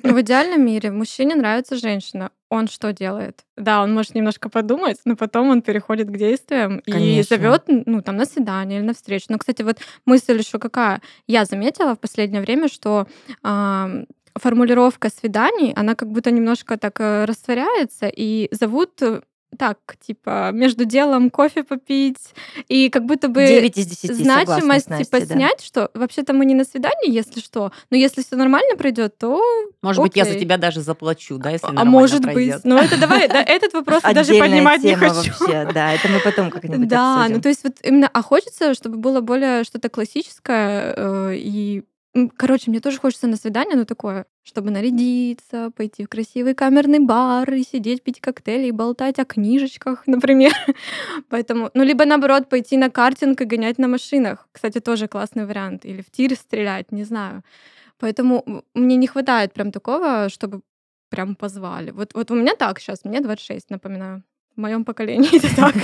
В 0.02 0.20
идеальном 0.20 0.66
мире 0.66 0.90
мужчине 0.90 1.36
нравится 1.36 1.76
женщина. 1.76 2.30
Он 2.50 2.66
что 2.66 2.92
делает? 2.92 3.44
Да, 3.56 3.82
он 3.82 3.94
может 3.94 4.14
немножко 4.14 4.48
подумать, 4.48 4.98
но 5.04 5.16
потом 5.16 5.50
он 5.50 5.62
переходит 5.62 6.08
к 6.08 6.16
действиям 6.16 6.78
и 6.78 6.90
Конечно. 6.90 7.36
зовет, 7.36 7.64
ну, 7.66 8.02
там, 8.02 8.16
на 8.16 8.24
свидание 8.24 8.80
или 8.80 8.86
на 8.86 8.94
встречу. 8.94 9.26
Но, 9.28 9.38
кстати, 9.38 9.62
вот 9.62 9.78
мысль 10.06 10.38
еще 10.38 10.58
какая. 10.58 11.02
Я 11.26 11.44
заметила 11.44 11.94
в 11.94 12.00
последнее 12.00 12.42
время, 12.42 12.68
что 12.68 13.06
формулировка 14.38 15.10
свиданий, 15.10 15.72
она 15.76 15.94
как 15.94 16.10
будто 16.10 16.30
немножко 16.30 16.76
так 16.76 17.00
э, 17.00 17.24
растворяется, 17.24 18.08
и 18.08 18.48
зовут 18.52 19.00
э, 19.02 19.20
так, 19.56 19.78
типа, 20.06 20.50
между 20.52 20.84
делом 20.84 21.30
кофе 21.30 21.64
попить, 21.64 22.34
и 22.68 22.90
как 22.90 23.06
будто 23.06 23.28
бы 23.28 23.46
9 23.46 23.78
из 23.78 23.86
10 23.86 24.00
согласна 24.16 24.16
с 24.18 24.22
значимость, 24.24 24.90
Настей, 24.90 25.04
типа, 25.06 25.20
да. 25.20 25.34
снять, 25.34 25.64
что 25.64 25.90
вообще-то 25.94 26.34
мы 26.34 26.44
не 26.44 26.54
на 26.54 26.64
свидании, 26.64 27.10
если 27.10 27.40
что, 27.40 27.72
но 27.90 27.96
если 27.96 28.22
все 28.22 28.36
нормально 28.36 28.76
пройдет, 28.76 29.16
то 29.16 29.42
Может 29.80 30.02
быть, 30.02 30.16
я 30.16 30.24
за 30.24 30.32
окей. 30.32 30.42
тебя 30.42 30.58
даже 30.58 30.82
заплачу, 30.82 31.38
да, 31.38 31.50
если 31.50 31.66
а 31.66 31.72
нормально 31.72 31.90
может 31.90 32.22
пройдет. 32.22 32.56
быть. 32.56 32.64
Но 32.64 32.78
это 32.78 33.00
давай, 33.00 33.26
да, 33.28 33.42
этот 33.42 33.72
вопрос 33.72 34.02
я 34.04 34.12
даже 34.12 34.38
поднимать 34.38 34.82
не 34.82 34.94
хочу. 34.94 35.14
вообще. 35.14 35.68
Да, 35.72 35.94
это 35.94 36.08
мы 36.08 36.20
потом 36.20 36.50
как-нибудь 36.50 36.86
Да, 36.88 37.14
обсудим. 37.20 37.36
ну 37.36 37.42
то 37.42 37.48
есть 37.48 37.64
вот 37.64 37.72
именно, 37.82 38.10
а 38.12 38.22
хочется, 38.22 38.74
чтобы 38.74 38.98
было 38.98 39.22
более 39.22 39.64
что-то 39.64 39.88
классическое 39.88 40.92
э, 40.94 41.34
и 41.36 41.84
Короче, 42.36 42.70
мне 42.70 42.80
тоже 42.80 42.98
хочется 42.98 43.26
на 43.28 43.36
свидание, 43.36 43.76
но 43.76 43.84
такое, 43.84 44.26
чтобы 44.42 44.70
нарядиться, 44.70 45.70
пойти 45.76 46.04
в 46.04 46.08
красивый 46.08 46.54
камерный 46.54 46.98
бар 47.00 47.52
и 47.52 47.62
сидеть, 47.62 48.02
пить 48.02 48.20
коктейли 48.20 48.66
и 48.68 48.70
болтать 48.72 49.18
о 49.18 49.24
книжечках, 49.24 50.02
например. 50.06 50.52
Поэтому, 51.28 51.70
ну, 51.74 51.84
либо 51.84 52.04
наоборот, 52.06 52.48
пойти 52.48 52.76
на 52.76 52.90
картинг 52.90 53.40
и 53.40 53.44
гонять 53.44 53.78
на 53.78 53.88
машинах. 53.88 54.48
Кстати, 54.52 54.80
тоже 54.80 55.06
классный 55.06 55.46
вариант. 55.46 55.84
Или 55.84 56.00
в 56.02 56.10
тир 56.10 56.34
стрелять, 56.34 56.92
не 56.92 57.04
знаю. 57.04 57.42
Поэтому 57.98 58.64
мне 58.74 58.96
не 58.96 59.06
хватает 59.08 59.52
прям 59.54 59.72
такого, 59.72 60.28
чтобы 60.30 60.62
прям 61.10 61.36
позвали. 61.36 61.90
Вот, 61.92 62.14
вот 62.14 62.30
у 62.30 62.34
меня 62.36 62.54
так 62.56 62.80
сейчас, 62.80 63.04
мне 63.04 63.20
26, 63.20 63.70
напоминаю. 63.70 64.22
В 64.58 64.60
моем 64.60 64.84
поколении 64.84 65.36
это 65.36 65.54
так 65.54 65.76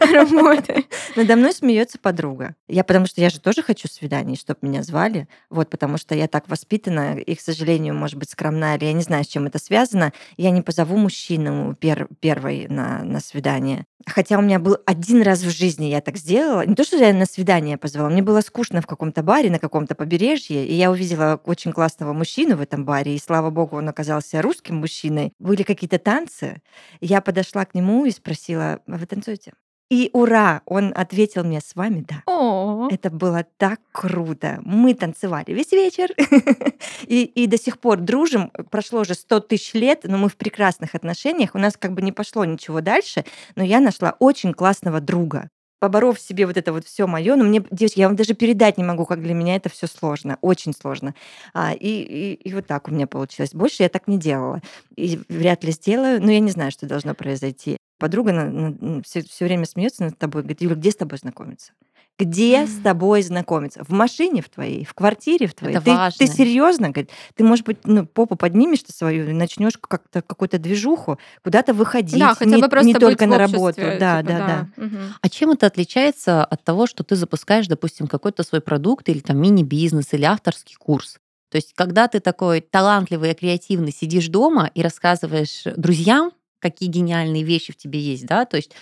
работает. 0.10 0.86
Надо 1.16 1.36
мной 1.36 1.52
смеется 1.52 1.98
подруга. 1.98 2.54
Я 2.66 2.82
потому 2.82 3.04
что 3.04 3.20
я 3.20 3.28
же 3.28 3.38
тоже 3.38 3.62
хочу 3.62 3.88
свиданий, 3.88 4.36
чтобы 4.36 4.60
меня 4.62 4.82
звали. 4.82 5.28
Вот 5.50 5.68
потому 5.68 5.98
что 5.98 6.14
я 6.14 6.28
так 6.28 6.48
воспитана 6.48 7.18
и, 7.18 7.34
к 7.34 7.42
сожалению, 7.42 7.94
может 7.94 8.16
быть, 8.16 8.30
скромна, 8.30 8.76
или 8.76 8.86
я 8.86 8.94
не 8.94 9.02
знаю, 9.02 9.24
с 9.24 9.26
чем 9.26 9.44
это 9.44 9.58
связано. 9.58 10.14
Я 10.38 10.48
не 10.48 10.62
позову 10.62 10.96
мужчину 10.96 11.76
пер 11.78 12.08
первой 12.20 12.68
на, 12.68 13.04
на 13.04 13.20
свидание. 13.20 13.84
Хотя 14.06 14.38
у 14.38 14.42
меня 14.42 14.58
был 14.58 14.78
один 14.84 15.22
раз 15.22 15.42
в 15.42 15.50
жизни 15.50 15.86
я 15.86 16.00
так 16.00 16.16
сделала. 16.16 16.66
Не 16.66 16.74
то, 16.74 16.84
что 16.84 16.96
я 16.96 17.12
на 17.12 17.26
свидание 17.26 17.78
позвала, 17.78 18.08
мне 18.08 18.22
было 18.22 18.40
скучно 18.40 18.80
в 18.80 18.86
каком-то 18.86 19.22
баре 19.22 19.50
на 19.50 19.58
каком-то 19.58 19.94
побережье, 19.94 20.66
и 20.66 20.74
я 20.74 20.90
увидела 20.90 21.40
очень 21.44 21.72
классного 21.72 22.12
мужчину 22.12 22.56
в 22.56 22.60
этом 22.60 22.84
баре, 22.84 23.14
и 23.14 23.20
слава 23.20 23.50
богу, 23.50 23.76
он 23.76 23.88
оказался 23.88 24.42
русским 24.42 24.76
мужчиной. 24.76 25.32
Были 25.38 25.62
какие-то 25.62 25.98
танцы. 25.98 26.62
Я 27.00 27.20
подошла 27.20 27.64
к 27.64 27.74
нему 27.74 28.04
и 28.04 28.10
спросила, 28.22 28.80
а 28.86 28.96
вы 28.96 29.06
танцуете? 29.06 29.52
И 29.90 30.08
ура, 30.14 30.62
он 30.64 30.92
ответил 30.96 31.44
мне 31.44 31.60
с 31.60 31.74
вами, 31.74 32.02
да. 32.08 32.22
О, 32.24 32.88
Это 32.90 33.10
было 33.10 33.44
так 33.58 33.78
круто. 33.92 34.58
Мы 34.64 34.94
танцевали 34.94 35.52
весь 35.52 35.72
вечер. 35.72 36.08
И, 37.06 37.24
и 37.24 37.46
до 37.46 37.58
сих 37.58 37.78
пор 37.78 37.98
дружим. 38.00 38.50
Прошло 38.70 39.00
уже 39.00 39.14
100 39.14 39.40
тысяч 39.40 39.74
лет, 39.74 40.00
но 40.04 40.16
мы 40.16 40.28
в 40.28 40.36
прекрасных 40.36 40.94
отношениях. 40.94 41.54
У 41.54 41.58
нас 41.58 41.76
как 41.76 41.92
бы 41.92 42.00
не 42.00 42.12
пошло 42.12 42.44
ничего 42.44 42.80
дальше, 42.80 43.24
но 43.54 43.64
я 43.64 43.80
нашла 43.80 44.16
очень 44.18 44.54
классного 44.54 45.00
друга. 45.00 45.50
Поборов 45.82 46.16
в 46.16 46.20
себе 46.20 46.46
вот 46.46 46.56
это 46.56 46.72
вот 46.72 46.86
все 46.86 47.08
мое, 47.08 47.34
но 47.34 47.42
мне, 47.42 47.60
девочки, 47.72 47.98
я 47.98 48.06
вам 48.06 48.14
даже 48.14 48.34
передать 48.34 48.78
не 48.78 48.84
могу, 48.84 49.04
как 49.04 49.20
для 49.20 49.34
меня 49.34 49.56
это 49.56 49.68
все 49.68 49.88
сложно, 49.88 50.38
очень 50.40 50.72
сложно. 50.72 51.16
А, 51.54 51.72
и, 51.72 51.88
и, 51.88 52.34
и 52.34 52.54
вот 52.54 52.68
так 52.68 52.86
у 52.86 52.92
меня 52.92 53.08
получилось. 53.08 53.52
Больше 53.52 53.82
я 53.82 53.88
так 53.88 54.06
не 54.06 54.16
делала. 54.16 54.60
И 54.94 55.18
вряд 55.28 55.64
ли 55.64 55.72
сделаю, 55.72 56.22
но 56.22 56.30
я 56.30 56.38
не 56.38 56.52
знаю, 56.52 56.70
что 56.70 56.86
должно 56.86 57.16
произойти. 57.16 57.78
Подруга 57.98 58.72
все, 59.04 59.22
все 59.22 59.44
время 59.44 59.64
смеется 59.64 60.04
над 60.04 60.18
тобой, 60.18 60.42
говорит, 60.42 60.60
Юля, 60.60 60.76
где 60.76 60.92
с 60.92 60.94
тобой 60.94 61.18
знакомиться? 61.18 61.72
Где 62.18 62.66
с 62.66 62.80
тобой 62.82 63.22
знакомиться? 63.22 63.82
В 63.84 63.90
машине 63.90 64.42
в 64.42 64.48
твоей, 64.48 64.84
в 64.84 64.94
квартире 64.94 65.46
в 65.46 65.54
твоей. 65.54 65.76
Это 65.76 65.84
ты, 65.84 65.90
важно. 65.92 66.18
ты 66.18 66.32
серьезно? 66.32 66.90
Говорит, 66.90 67.10
ты, 67.34 67.42
может 67.42 67.64
быть, 67.64 67.78
ну, 67.84 68.06
попу 68.06 68.36
поднимешь 68.36 68.82
ты 68.82 68.92
свою 68.92 69.30
и 69.30 69.32
начнешь 69.32 69.78
как-то 69.80 70.22
какую-то 70.22 70.58
движуху, 70.58 71.18
куда-то 71.42 71.74
выходить. 71.74 72.20
да, 72.20 72.34
хотя 72.34 72.56
не, 72.56 72.62
бы 72.62 72.68
просто 72.68 72.86
не 72.86 72.94
только 72.94 73.26
на 73.26 73.38
работу. 73.38 73.80
Да, 73.80 74.20
типа, 74.20 74.28
да, 74.28 74.46
да. 74.46 74.68
Мгм. 74.76 75.14
А 75.20 75.28
чем 75.28 75.50
это 75.50 75.66
отличается 75.66 76.44
от 76.44 76.62
того, 76.62 76.86
что 76.86 77.02
ты 77.02 77.16
запускаешь, 77.16 77.66
допустим, 77.66 78.06
какой-то 78.06 78.42
свой 78.42 78.60
продукт 78.60 79.08
или 79.08 79.20
там 79.20 79.38
мини-бизнес 79.38 80.12
или 80.12 80.24
авторский 80.24 80.76
курс? 80.76 81.18
То 81.50 81.56
есть, 81.56 81.72
когда 81.74 82.08
ты 82.08 82.20
такой 82.20 82.60
талантливый 82.60 83.32
и 83.32 83.34
креативный 83.34 83.92
сидишь 83.92 84.28
дома 84.28 84.70
и 84.74 84.80
рассказываешь 84.80 85.64
друзьям, 85.76 86.32
какие 86.60 86.88
гениальные 86.88 87.42
вещи 87.42 87.72
в 87.72 87.76
тебе 87.76 88.00
есть, 88.00 88.24
да, 88.24 88.44
то 88.46 88.56
есть, 88.56 88.72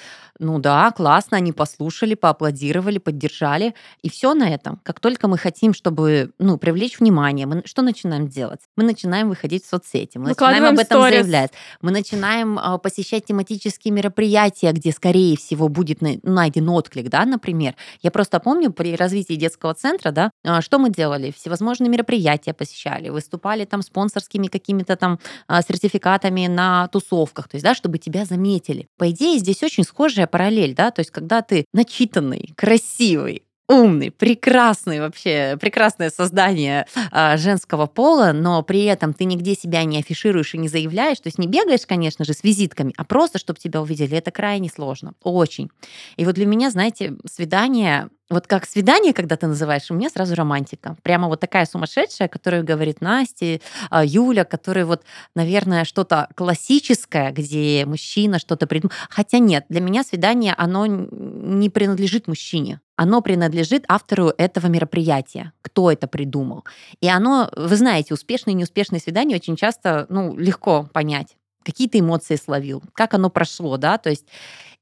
ну 0.41 0.59
да, 0.59 0.91
классно, 0.91 1.37
они 1.37 1.53
послушали, 1.53 2.15
поаплодировали, 2.15 2.97
поддержали, 2.97 3.75
и 4.03 4.09
все 4.09 4.33
на 4.33 4.49
этом. 4.49 4.81
Как 4.83 4.99
только 4.99 5.29
мы 5.29 5.37
хотим, 5.37 5.75
чтобы, 5.75 6.33
ну, 6.39 6.57
привлечь 6.57 6.99
внимание, 6.99 7.47
мы 7.47 7.63
что 7.67 7.83
начинаем 7.83 8.27
делать? 8.27 8.61
Мы 8.75 8.85
начинаем 8.85 9.29
выходить 9.29 9.65
в 9.65 9.69
соцсети, 9.69 10.17
мы 10.17 10.29
начинаем 10.29 10.65
об 10.65 10.79
этом 10.79 11.03
сторис. 11.03 11.17
заявлять, 11.17 11.53
мы 11.83 11.91
начинаем 11.91 12.59
а, 12.59 12.79
посещать 12.79 13.27
тематические 13.27 13.93
мероприятия, 13.93 14.73
где, 14.73 14.93
скорее 14.93 15.37
всего, 15.37 15.69
будет 15.69 16.01
на- 16.01 16.19
найден 16.23 16.71
отклик, 16.71 17.11
да, 17.11 17.27
например. 17.27 17.75
Я 18.01 18.11
просто 18.11 18.41
помню 18.41 18.73
при 18.73 18.97
развитии 18.97 19.35
детского 19.35 19.75
центра, 19.75 20.11
да, 20.11 20.31
а, 20.43 20.63
что 20.63 20.79
мы 20.79 20.89
делали? 20.89 21.33
Всевозможные 21.37 21.91
мероприятия 21.91 22.55
посещали, 22.55 23.11
выступали 23.11 23.67
там 23.67 23.83
спонсорскими 23.83 24.47
какими-то 24.47 24.97
там 24.97 25.19
а, 25.49 25.61
сертификатами 25.61 26.47
на 26.47 26.89
тусовках, 26.89 27.49
то 27.49 27.57
есть, 27.57 27.65
да, 27.65 27.75
чтобы 27.75 27.99
тебя 27.99 28.25
заметили. 28.25 28.89
По 28.97 29.11
идее, 29.11 29.39
здесь 29.39 29.63
очень 29.63 29.85
схожая 29.85 30.30
параллель, 30.31 30.75
да, 30.75 30.91
то 30.91 31.01
есть, 31.01 31.11
когда 31.11 31.43
ты 31.43 31.67
начитанный, 31.73 32.53
красивый, 32.57 33.45
умный, 33.71 34.11
прекрасный 34.11 35.01
вообще, 35.01 35.57
прекрасное 35.61 36.11
создание 36.11 36.87
а, 37.13 37.37
женского 37.37 37.87
пола, 37.87 38.33
но 38.35 38.63
при 38.63 38.85
этом 38.85 39.15
ты 39.15 39.25
нигде 39.25 39.55
себя 39.55 39.85
не 39.85 40.01
афишируешь 40.01 40.55
и 40.55 40.59
не 40.59 40.69
заявляешь, 40.69 41.21
то 41.21 41.29
есть 41.29 41.39
не 41.39 41.47
бегаешь, 41.47 41.87
конечно 41.87 42.25
же, 42.25 42.35
с 42.35 42.43
визитками, 42.43 42.93
а 42.97 43.05
просто, 43.05 43.39
чтобы 43.39 43.61
тебя 43.61 43.81
увидели, 43.81 44.17
это 44.17 44.33
крайне 44.33 44.69
сложно, 44.69 45.13
очень. 45.23 45.71
И 46.17 46.25
вот 46.25 46.35
для 46.35 46.47
меня, 46.47 46.71
знаете, 46.71 47.15
свидание, 47.31 48.09
вот 48.29 48.47
как 48.49 48.67
свидание, 48.67 49.13
когда 49.13 49.37
ты 49.37 49.47
называешь, 49.47 49.91
у 49.91 49.95
меня 49.95 50.09
сразу 50.11 50.35
романтика. 50.35 50.97
Прямо 51.03 51.29
вот 51.29 51.41
такая 51.41 51.65
сумасшедшая, 51.65 52.29
которая 52.29 52.63
говорит 52.63 53.01
Настя, 53.01 53.61
а, 53.91 54.05
Юля, 54.05 54.45
который 54.45 54.85
вот, 54.85 55.03
наверное, 55.35 55.85
что-то 55.85 56.29
классическое, 56.35 57.31
где 57.33 57.85
мужчина 57.87 58.39
что-то 58.39 58.67
придумал. 58.67 58.93
Хотя 59.09 59.39
нет, 59.39 59.67
для 59.69 59.81
меня 59.81 60.03
свидание, 60.03 60.55
оно 60.57 60.87
не 60.87 61.71
принадлежит 61.71 62.29
мужчине. 62.29 62.81
Оно 63.03 63.23
принадлежит 63.23 63.87
автору 63.89 64.31
этого 64.37 64.67
мероприятия, 64.67 65.55
кто 65.63 65.91
это 65.91 66.07
придумал. 66.07 66.67
И 67.01 67.09
оно, 67.09 67.51
вы 67.57 67.75
знаете, 67.77 68.13
успешные 68.13 68.53
и 68.53 68.57
неуспешные 68.59 69.01
свидания 69.01 69.37
очень 69.37 69.57
часто, 69.57 70.05
ну, 70.11 70.37
легко 70.37 70.87
понять 70.93 71.39
какие 71.63 71.89
ты 71.89 71.99
эмоции 71.99 72.37
словил, 72.37 72.83
как 72.95 73.13
оно 73.13 73.29
прошло, 73.29 73.77
да, 73.77 73.99
то 73.99 74.09
есть 74.09 74.25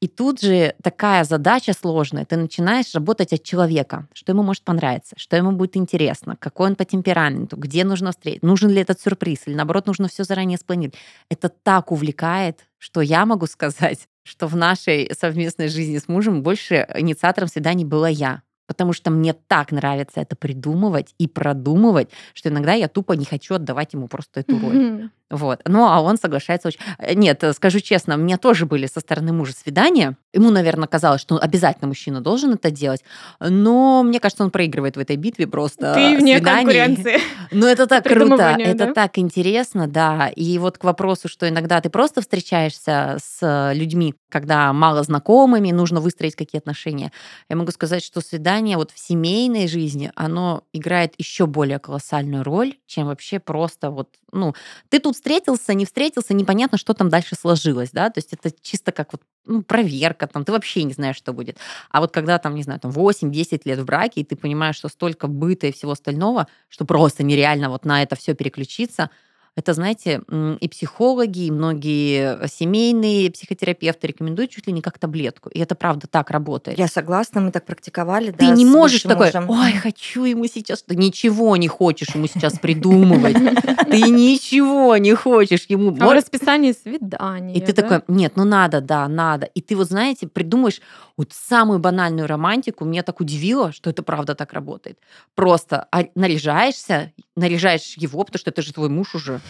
и 0.00 0.06
тут 0.06 0.40
же 0.40 0.76
такая 0.80 1.24
задача 1.24 1.72
сложная. 1.72 2.24
Ты 2.24 2.36
начинаешь 2.36 2.94
работать 2.94 3.32
от 3.32 3.42
человека, 3.42 4.06
что 4.12 4.30
ему 4.30 4.44
может 4.44 4.62
понравиться, 4.62 5.16
что 5.18 5.36
ему 5.36 5.50
будет 5.52 5.76
интересно, 5.76 6.36
какой 6.38 6.70
он 6.70 6.76
по 6.76 6.84
темпераменту, 6.84 7.56
где 7.56 7.84
нужно 7.84 8.12
встретить, 8.12 8.44
нужен 8.44 8.70
ли 8.70 8.80
этот 8.80 9.00
сюрприз, 9.00 9.42
или 9.46 9.54
наоборот, 9.54 9.88
нужно 9.88 10.06
все 10.06 10.22
заранее 10.22 10.56
спланировать. 10.56 10.96
Это 11.28 11.48
так 11.48 11.90
увлекает, 11.90 12.60
что 12.78 13.00
я 13.00 13.26
могу 13.26 13.46
сказать, 13.46 14.06
что 14.28 14.46
в 14.46 14.56
нашей 14.56 15.10
совместной 15.18 15.68
жизни 15.68 15.98
с 15.98 16.08
мужем 16.08 16.42
больше 16.42 16.86
инициатором 16.94 17.48
свиданий 17.48 17.84
была 17.84 18.08
я. 18.08 18.42
Потому 18.68 18.92
что 18.92 19.10
мне 19.10 19.32
так 19.32 19.72
нравится 19.72 20.20
это 20.20 20.36
придумывать 20.36 21.14
и 21.18 21.26
продумывать, 21.26 22.10
что 22.34 22.50
иногда 22.50 22.74
я 22.74 22.86
тупо 22.86 23.14
не 23.14 23.24
хочу 23.24 23.54
отдавать 23.54 23.94
ему 23.94 24.06
просто 24.06 24.40
эту 24.40 24.58
роль. 24.60 24.76
Мгм. 24.76 25.10
Вот. 25.30 25.60
Ну, 25.66 25.86
а 25.86 26.00
он 26.00 26.16
соглашается 26.16 26.68
очень... 26.68 26.80
Э, 26.98 27.14
Нет, 27.14 27.44
э, 27.44 27.52
скажу 27.52 27.80
честно, 27.80 28.14
у 28.14 28.18
меня 28.18 28.38
тоже 28.38 28.64
были 28.64 28.86
со 28.86 29.00
стороны 29.00 29.32
мужа 29.32 29.52
свидания. 29.52 30.16
Ему, 30.32 30.50
наверное, 30.50 30.88
казалось, 30.88 31.20
что 31.20 31.38
обязательно 31.38 31.88
мужчина 31.88 32.20
должен 32.20 32.54
это 32.54 32.70
делать. 32.70 33.02
Но 33.40 34.02
мне 34.02 34.20
кажется, 34.20 34.44
он 34.44 34.50
проигрывает 34.50 34.96
в 34.96 35.00
этой 35.00 35.16
битве 35.16 35.46
просто 35.46 35.94
Ты 35.94 36.16
вне 36.16 36.36
свиданий. 36.36 36.64
конкуренции. 36.64 37.18
Ну, 37.50 37.66
это 37.66 37.86
так 37.86 38.04
круто, 38.04 38.56
это 38.58 38.86
да? 38.86 38.92
так 38.94 39.18
интересно, 39.18 39.86
да. 39.86 40.28
И 40.28 40.58
вот 40.58 40.78
к 40.78 40.84
вопросу, 40.84 41.28
что 41.28 41.48
иногда 41.48 41.80
ты 41.80 41.90
просто 41.90 42.20
встречаешься 42.22 43.18
с 43.22 43.38
э, 43.42 43.74
людьми, 43.74 44.14
когда 44.30 44.72
мало 44.72 45.02
знакомыми, 45.02 45.72
нужно 45.72 46.00
выстроить 46.00 46.36
какие 46.36 46.58
отношения. 46.58 47.12
Я 47.50 47.56
могу 47.56 47.70
сказать, 47.70 48.02
что 48.02 48.20
свидание 48.20 48.57
вот 48.76 48.90
в 48.90 48.98
семейной 48.98 49.68
жизни, 49.68 50.10
оно 50.14 50.64
играет 50.72 51.14
еще 51.18 51.46
более 51.46 51.78
колоссальную 51.78 52.44
роль, 52.44 52.76
чем 52.86 53.06
вообще 53.06 53.38
просто 53.38 53.90
вот, 53.90 54.08
ну, 54.32 54.54
ты 54.88 55.00
тут 55.00 55.14
встретился, 55.14 55.74
не 55.74 55.84
встретился, 55.84 56.34
непонятно, 56.34 56.78
что 56.78 56.94
там 56.94 57.08
дальше 57.08 57.34
сложилось, 57.34 57.90
да, 57.92 58.10
то 58.10 58.18
есть 58.18 58.32
это 58.32 58.50
чисто 58.62 58.92
как 58.92 59.12
вот 59.12 59.22
ну, 59.46 59.62
проверка, 59.62 60.26
там, 60.26 60.44
ты 60.44 60.52
вообще 60.52 60.82
не 60.84 60.92
знаешь, 60.92 61.16
что 61.16 61.32
будет. 61.32 61.58
А 61.90 62.00
вот 62.00 62.12
когда 62.12 62.38
там, 62.38 62.54
не 62.54 62.62
знаю, 62.62 62.80
там 62.80 62.90
8-10 62.90 63.62
лет 63.64 63.78
в 63.78 63.84
браке, 63.84 64.20
и 64.20 64.24
ты 64.24 64.36
понимаешь, 64.36 64.76
что 64.76 64.88
столько 64.88 65.26
быта 65.26 65.66
и 65.66 65.72
всего 65.72 65.92
остального, 65.92 66.48
что 66.68 66.84
просто 66.84 67.22
нереально 67.22 67.70
вот 67.70 67.84
на 67.84 68.02
это 68.02 68.14
все 68.14 68.34
переключиться, 68.34 69.10
это, 69.56 69.72
знаете, 69.72 70.20
и 70.60 70.68
психологи, 70.68 71.46
и 71.46 71.50
многие 71.50 72.46
семейные 72.48 73.30
психотерапевты 73.30 74.06
рекомендуют 74.06 74.50
чуть 74.50 74.66
ли 74.66 74.72
не 74.72 74.82
как 74.82 74.98
таблетку. 74.98 75.48
И 75.48 75.58
это 75.58 75.74
правда 75.74 76.06
так 76.06 76.30
работает. 76.30 76.78
Я 76.78 76.86
согласна, 76.86 77.40
мы 77.40 77.50
так 77.50 77.64
практиковали. 77.64 78.30
Ты 78.30 78.46
да, 78.46 78.54
не 78.54 78.64
можешь 78.64 79.02
такой, 79.02 79.26
мужем. 79.26 79.50
ой, 79.50 79.72
хочу 79.72 80.24
ему 80.24 80.46
сейчас... 80.46 80.82
Ты 80.82 80.94
ничего 80.94 81.56
не 81.56 81.68
хочешь 81.68 82.14
ему 82.14 82.26
сейчас 82.26 82.58
придумывать. 82.58 83.36
Ты 83.90 84.02
ничего 84.02 84.96
не 84.96 85.14
хочешь 85.14 85.64
ему. 85.68 85.96
А 85.98 86.14
расписании 86.14 86.72
свидания. 86.72 87.54
и 87.54 87.60
ты 87.60 87.72
такой, 87.72 88.02
нет, 88.08 88.32
ну 88.36 88.44
надо, 88.44 88.80
да, 88.80 89.08
надо. 89.08 89.46
И 89.46 89.60
ты 89.60 89.76
вот, 89.76 89.88
знаете, 89.88 90.26
придумаешь 90.26 90.80
вот 91.18 91.32
самую 91.32 91.80
банальную 91.80 92.28
романтику. 92.28 92.84
Меня 92.84 93.02
так 93.02 93.20
удивило, 93.20 93.72
что 93.72 93.90
это 93.90 94.02
правда 94.04 94.36
так 94.36 94.52
работает. 94.52 94.98
Просто 95.34 95.86
а- 95.90 96.04
наряжаешься, 96.14 97.12
наряжаешь 97.36 97.94
его, 97.96 98.22
потому 98.22 98.38
что 98.38 98.50
это 98.50 98.62
же 98.62 98.72
твой 98.72 98.88
муж 98.88 99.16
уже. 99.16 99.40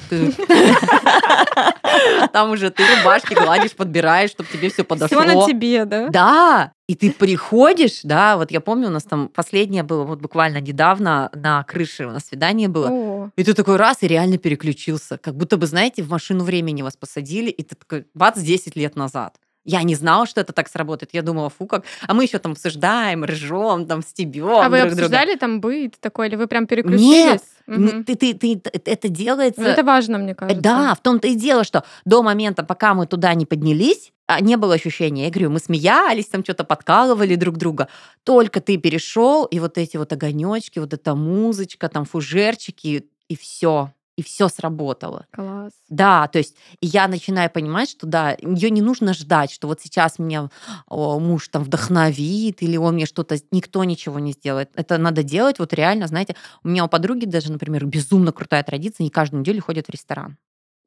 Там 2.33 2.51
уже 2.51 2.71
ты 2.71 2.83
рубашки 2.97 3.35
гладишь, 3.35 3.73
подбираешь, 3.73 4.31
чтобы 4.31 4.49
тебе 4.51 4.71
все 4.71 4.83
подошло. 4.83 5.21
Все 5.21 5.35
на 5.35 5.47
тебе, 5.47 5.85
да? 5.85 6.09
Да, 6.09 6.73
и 6.89 6.95
ты 6.95 7.13
приходишь, 7.13 8.01
да, 8.03 8.39
вот 8.39 8.51
я 8.51 8.61
помню, 8.61 8.89
у 8.89 8.91
нас 8.91 9.03
там 9.05 9.29
последнее 9.29 9.83
было 9.83 10.05
вот 10.05 10.21
буквально 10.21 10.61
недавно 10.61 11.31
на 11.35 11.63
крыше 11.65 12.07
у 12.07 12.11
нас 12.11 12.27
свидание 12.27 12.69
было. 12.69 12.89
О, 12.91 13.31
И 13.37 13.45
ты 13.45 13.53
такой 13.53 13.77
раз 13.77 14.03
и 14.03 14.09
реально 14.09 14.39
переключился. 14.39 15.19
Как 15.19 15.37
будто 15.37 15.59
бы, 15.59 15.67
знаете, 15.67 16.03
в 16.03 16.09
машину 16.09 16.45
времени 16.45 16.81
вас 16.81 16.97
посадили, 16.97 17.51
и 17.51 17.63
ты 17.63 17.75
такой, 17.75 18.07
бац, 18.15 18.39
10 18.39 18.75
лет 18.77 18.97
назад. 18.97 19.37
Я 19.65 19.83
не 19.83 19.95
знала, 19.95 20.27
что 20.27 20.41
это 20.41 20.53
так 20.53 20.69
сработает. 20.69 21.11
Я 21.13 21.23
думала, 21.23 21.51
фу, 21.51 21.67
как. 21.67 21.85
А 22.07 22.15
мы 22.15 22.25
еще 22.25 22.39
там 22.39 22.53
обсуждаем, 22.53 23.25
ржем, 23.25 23.87
там 23.87 24.03
стебем. 24.03 24.49
А 24.49 24.69
вы 24.69 24.79
друг 24.81 24.93
друга. 24.93 25.05
обсуждали 25.05 25.35
там 25.37 25.61
быт 25.61 25.95
такой, 26.01 26.29
или 26.29 26.37
вы 26.37 26.47
прям 26.47 26.67
переключились? 26.67 27.41
Н- 27.67 27.83
Мгм. 27.85 28.05
Ты, 28.05 28.15
ты, 28.17 28.33
ты, 28.35 28.63
это 28.87 29.09
делается. 29.11 29.61
Ну, 29.61 29.69
Это 29.69 29.85
важно, 29.85 30.17
мне 30.17 30.33
Э, 30.33 30.35
кажется. 30.35 30.63
Да, 30.63 30.95
в 30.95 31.03
том-то 31.03 31.29
и 31.29 31.35
дело, 31.35 31.65
что 31.65 31.85
до 32.07 32.23
момента, 32.23 32.63
пока 32.63 32.95
мы 32.95 33.07
туда 33.07 33.35
не 33.35 33.45
поднялись, 33.45 34.11
а, 34.27 34.41
не 34.41 34.57
было 34.57 34.75
ощущения. 34.75 35.25
Я 35.27 35.31
говорю, 35.31 35.51
мы 35.51 35.59
смеялись, 35.59 36.27
там 36.29 36.43
что-то 36.45 36.65
подкалывали 36.65 37.35
друг 37.35 37.59
друга. 37.59 37.89
Только 38.25 38.61
ты 38.63 38.79
перешел, 38.79 39.45
и 39.45 39.61
вот 39.61 39.77
эти 39.77 39.99
вот 39.99 40.11
огонечки, 40.15 40.79
вот 40.79 40.95
эта 40.95 41.15
музычка, 41.15 41.91
там 41.91 42.07
фужерчики, 42.07 43.05
и 43.29 43.37
все 43.37 43.93
и 44.19 44.23
все 44.23 44.49
сработало. 44.49 45.27
Класс. 45.31 45.73
Да, 45.89 46.27
то 46.27 46.39
есть 46.39 46.57
я 46.81 47.07
начинаю 47.07 47.49
понимать, 47.51 47.89
что 47.89 48.05
да, 48.05 48.37
ее 48.41 48.69
не 48.71 48.83
нужно 48.83 49.15
ждать, 49.15 49.53
что 49.53 49.69
вот 49.69 49.81
сейчас 49.81 50.19
меня 50.19 50.51
о, 50.89 51.21
муж 51.21 51.47
там 51.47 51.63
вдохновит, 51.63 52.61
или 52.61 52.77
он 52.77 52.95
мне 52.95 53.07
что-то, 53.07 53.37
никто 53.53 53.85
ничего 53.85 54.19
не 54.19 54.33
сделает. 54.33 54.71
Это 54.75 54.99
надо 54.99 55.23
делать 55.23 55.61
вот 55.61 55.73
реально, 55.73 56.09
знаете, 56.09 56.35
у 56.65 56.69
меня 56.69 56.85
у 56.85 56.89
подруги 56.89 57.27
даже, 57.27 57.53
например, 57.53 57.87
безумно 57.87 58.33
крутая 58.33 58.65
традиция, 58.65 59.05
не 59.05 59.11
каждую 59.11 59.43
неделю 59.43 59.63
ходят 59.63 59.87
в 59.87 59.91
ресторан, 59.91 60.37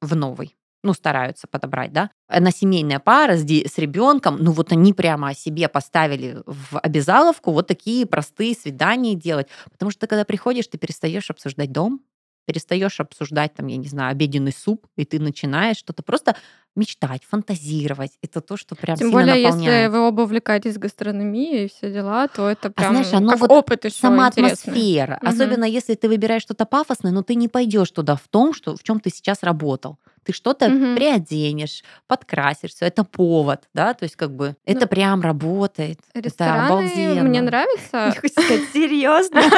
в 0.02 0.14
новый 0.14 0.58
ну, 0.84 0.94
стараются 0.94 1.48
подобрать, 1.48 1.94
да. 1.94 2.10
Она 2.28 2.52
семейная 2.52 3.00
пара 3.00 3.38
с, 3.38 3.44
с 3.44 3.78
ребенком, 3.78 4.38
ну, 4.40 4.52
вот 4.52 4.72
они 4.72 4.94
прямо 4.94 5.30
о 5.30 5.34
себе 5.36 5.68
поставили 5.68 6.42
в 6.46 6.80
обязаловку 6.80 7.52
вот 7.52 7.68
такие 7.68 8.06
простые 8.06 8.56
свидания 8.56 9.14
делать. 9.14 9.48
Потому 9.72 9.92
что 9.92 10.08
когда 10.08 10.26
приходишь, 10.26 10.68
ты 10.68 10.78
перестаешь 10.78 11.30
обсуждать 11.30 11.72
дом, 11.72 12.02
перестаешь 12.46 13.00
обсуждать, 13.00 13.54
там, 13.56 13.68
я 13.68 13.78
не 13.78 13.88
знаю, 13.88 14.12
обеденный 14.12 14.52
суп, 14.54 14.88
и 14.98 15.06
ты 15.06 15.20
начинаешь 15.20 15.78
что-то 15.78 16.04
просто 16.04 16.36
мечтать, 16.76 17.24
фантазировать. 17.30 18.12
Это 18.22 18.40
то, 18.42 18.56
что 18.58 18.76
прям 18.76 18.96
Тем 18.98 19.10
сильно 19.10 19.26
более, 19.26 19.44
наполняет. 19.46 19.84
если 19.84 19.98
вы 19.98 20.08
оба 20.08 20.22
увлекаетесь 20.22 20.78
гастрономией 20.78 21.66
и 21.66 21.70
все 21.70 21.92
дела, 21.92 22.28
то 22.28 22.48
это 22.50 22.70
А 22.70 22.72
прям 22.72 22.96
знаешь, 22.96 23.14
оно 23.14 23.32
как 23.32 23.40
вот 23.42 23.52
опыт 23.52 23.86
еще 23.86 23.96
Сама 23.98 24.28
интересный. 24.30 24.72
атмосфера. 24.74 25.20
Мгм. 25.22 25.30
Особенно 25.30 25.66
если 25.66 25.96
ты 25.96 26.08
выбираешь 26.08 26.44
что-то 26.44 26.66
пафосное, 26.66 27.12
но 27.12 27.24
ты 27.24 27.36
не 27.36 27.48
пойдешь 27.48 27.92
туда 27.92 28.16
в 28.16 28.28
том, 28.30 28.54
что, 28.54 28.76
в 28.76 28.84
чем 28.84 29.00
ты 29.00 29.10
сейчас 29.10 29.44
работал. 29.44 29.98
Ты 30.24 30.34
что-то 30.34 30.70
Мгм. 30.70 30.96
приоденешь, 30.96 31.84
подкрасишь, 32.08 32.72
все 32.76 32.86
это 32.86 33.04
повод, 33.04 33.64
да, 33.74 33.96
то 33.96 34.04
есть 34.04 34.16
как 34.16 34.36
бы 34.36 34.56
это 34.66 34.82
Ну, 34.82 34.88
прям 34.88 35.22
работает. 35.22 36.00
Это 36.14 36.28
Рестораны 36.30 36.68
обалденно. 36.68 37.24
мне 37.24 37.42
нравится. 37.42 38.14
Серьезно? 38.72 39.42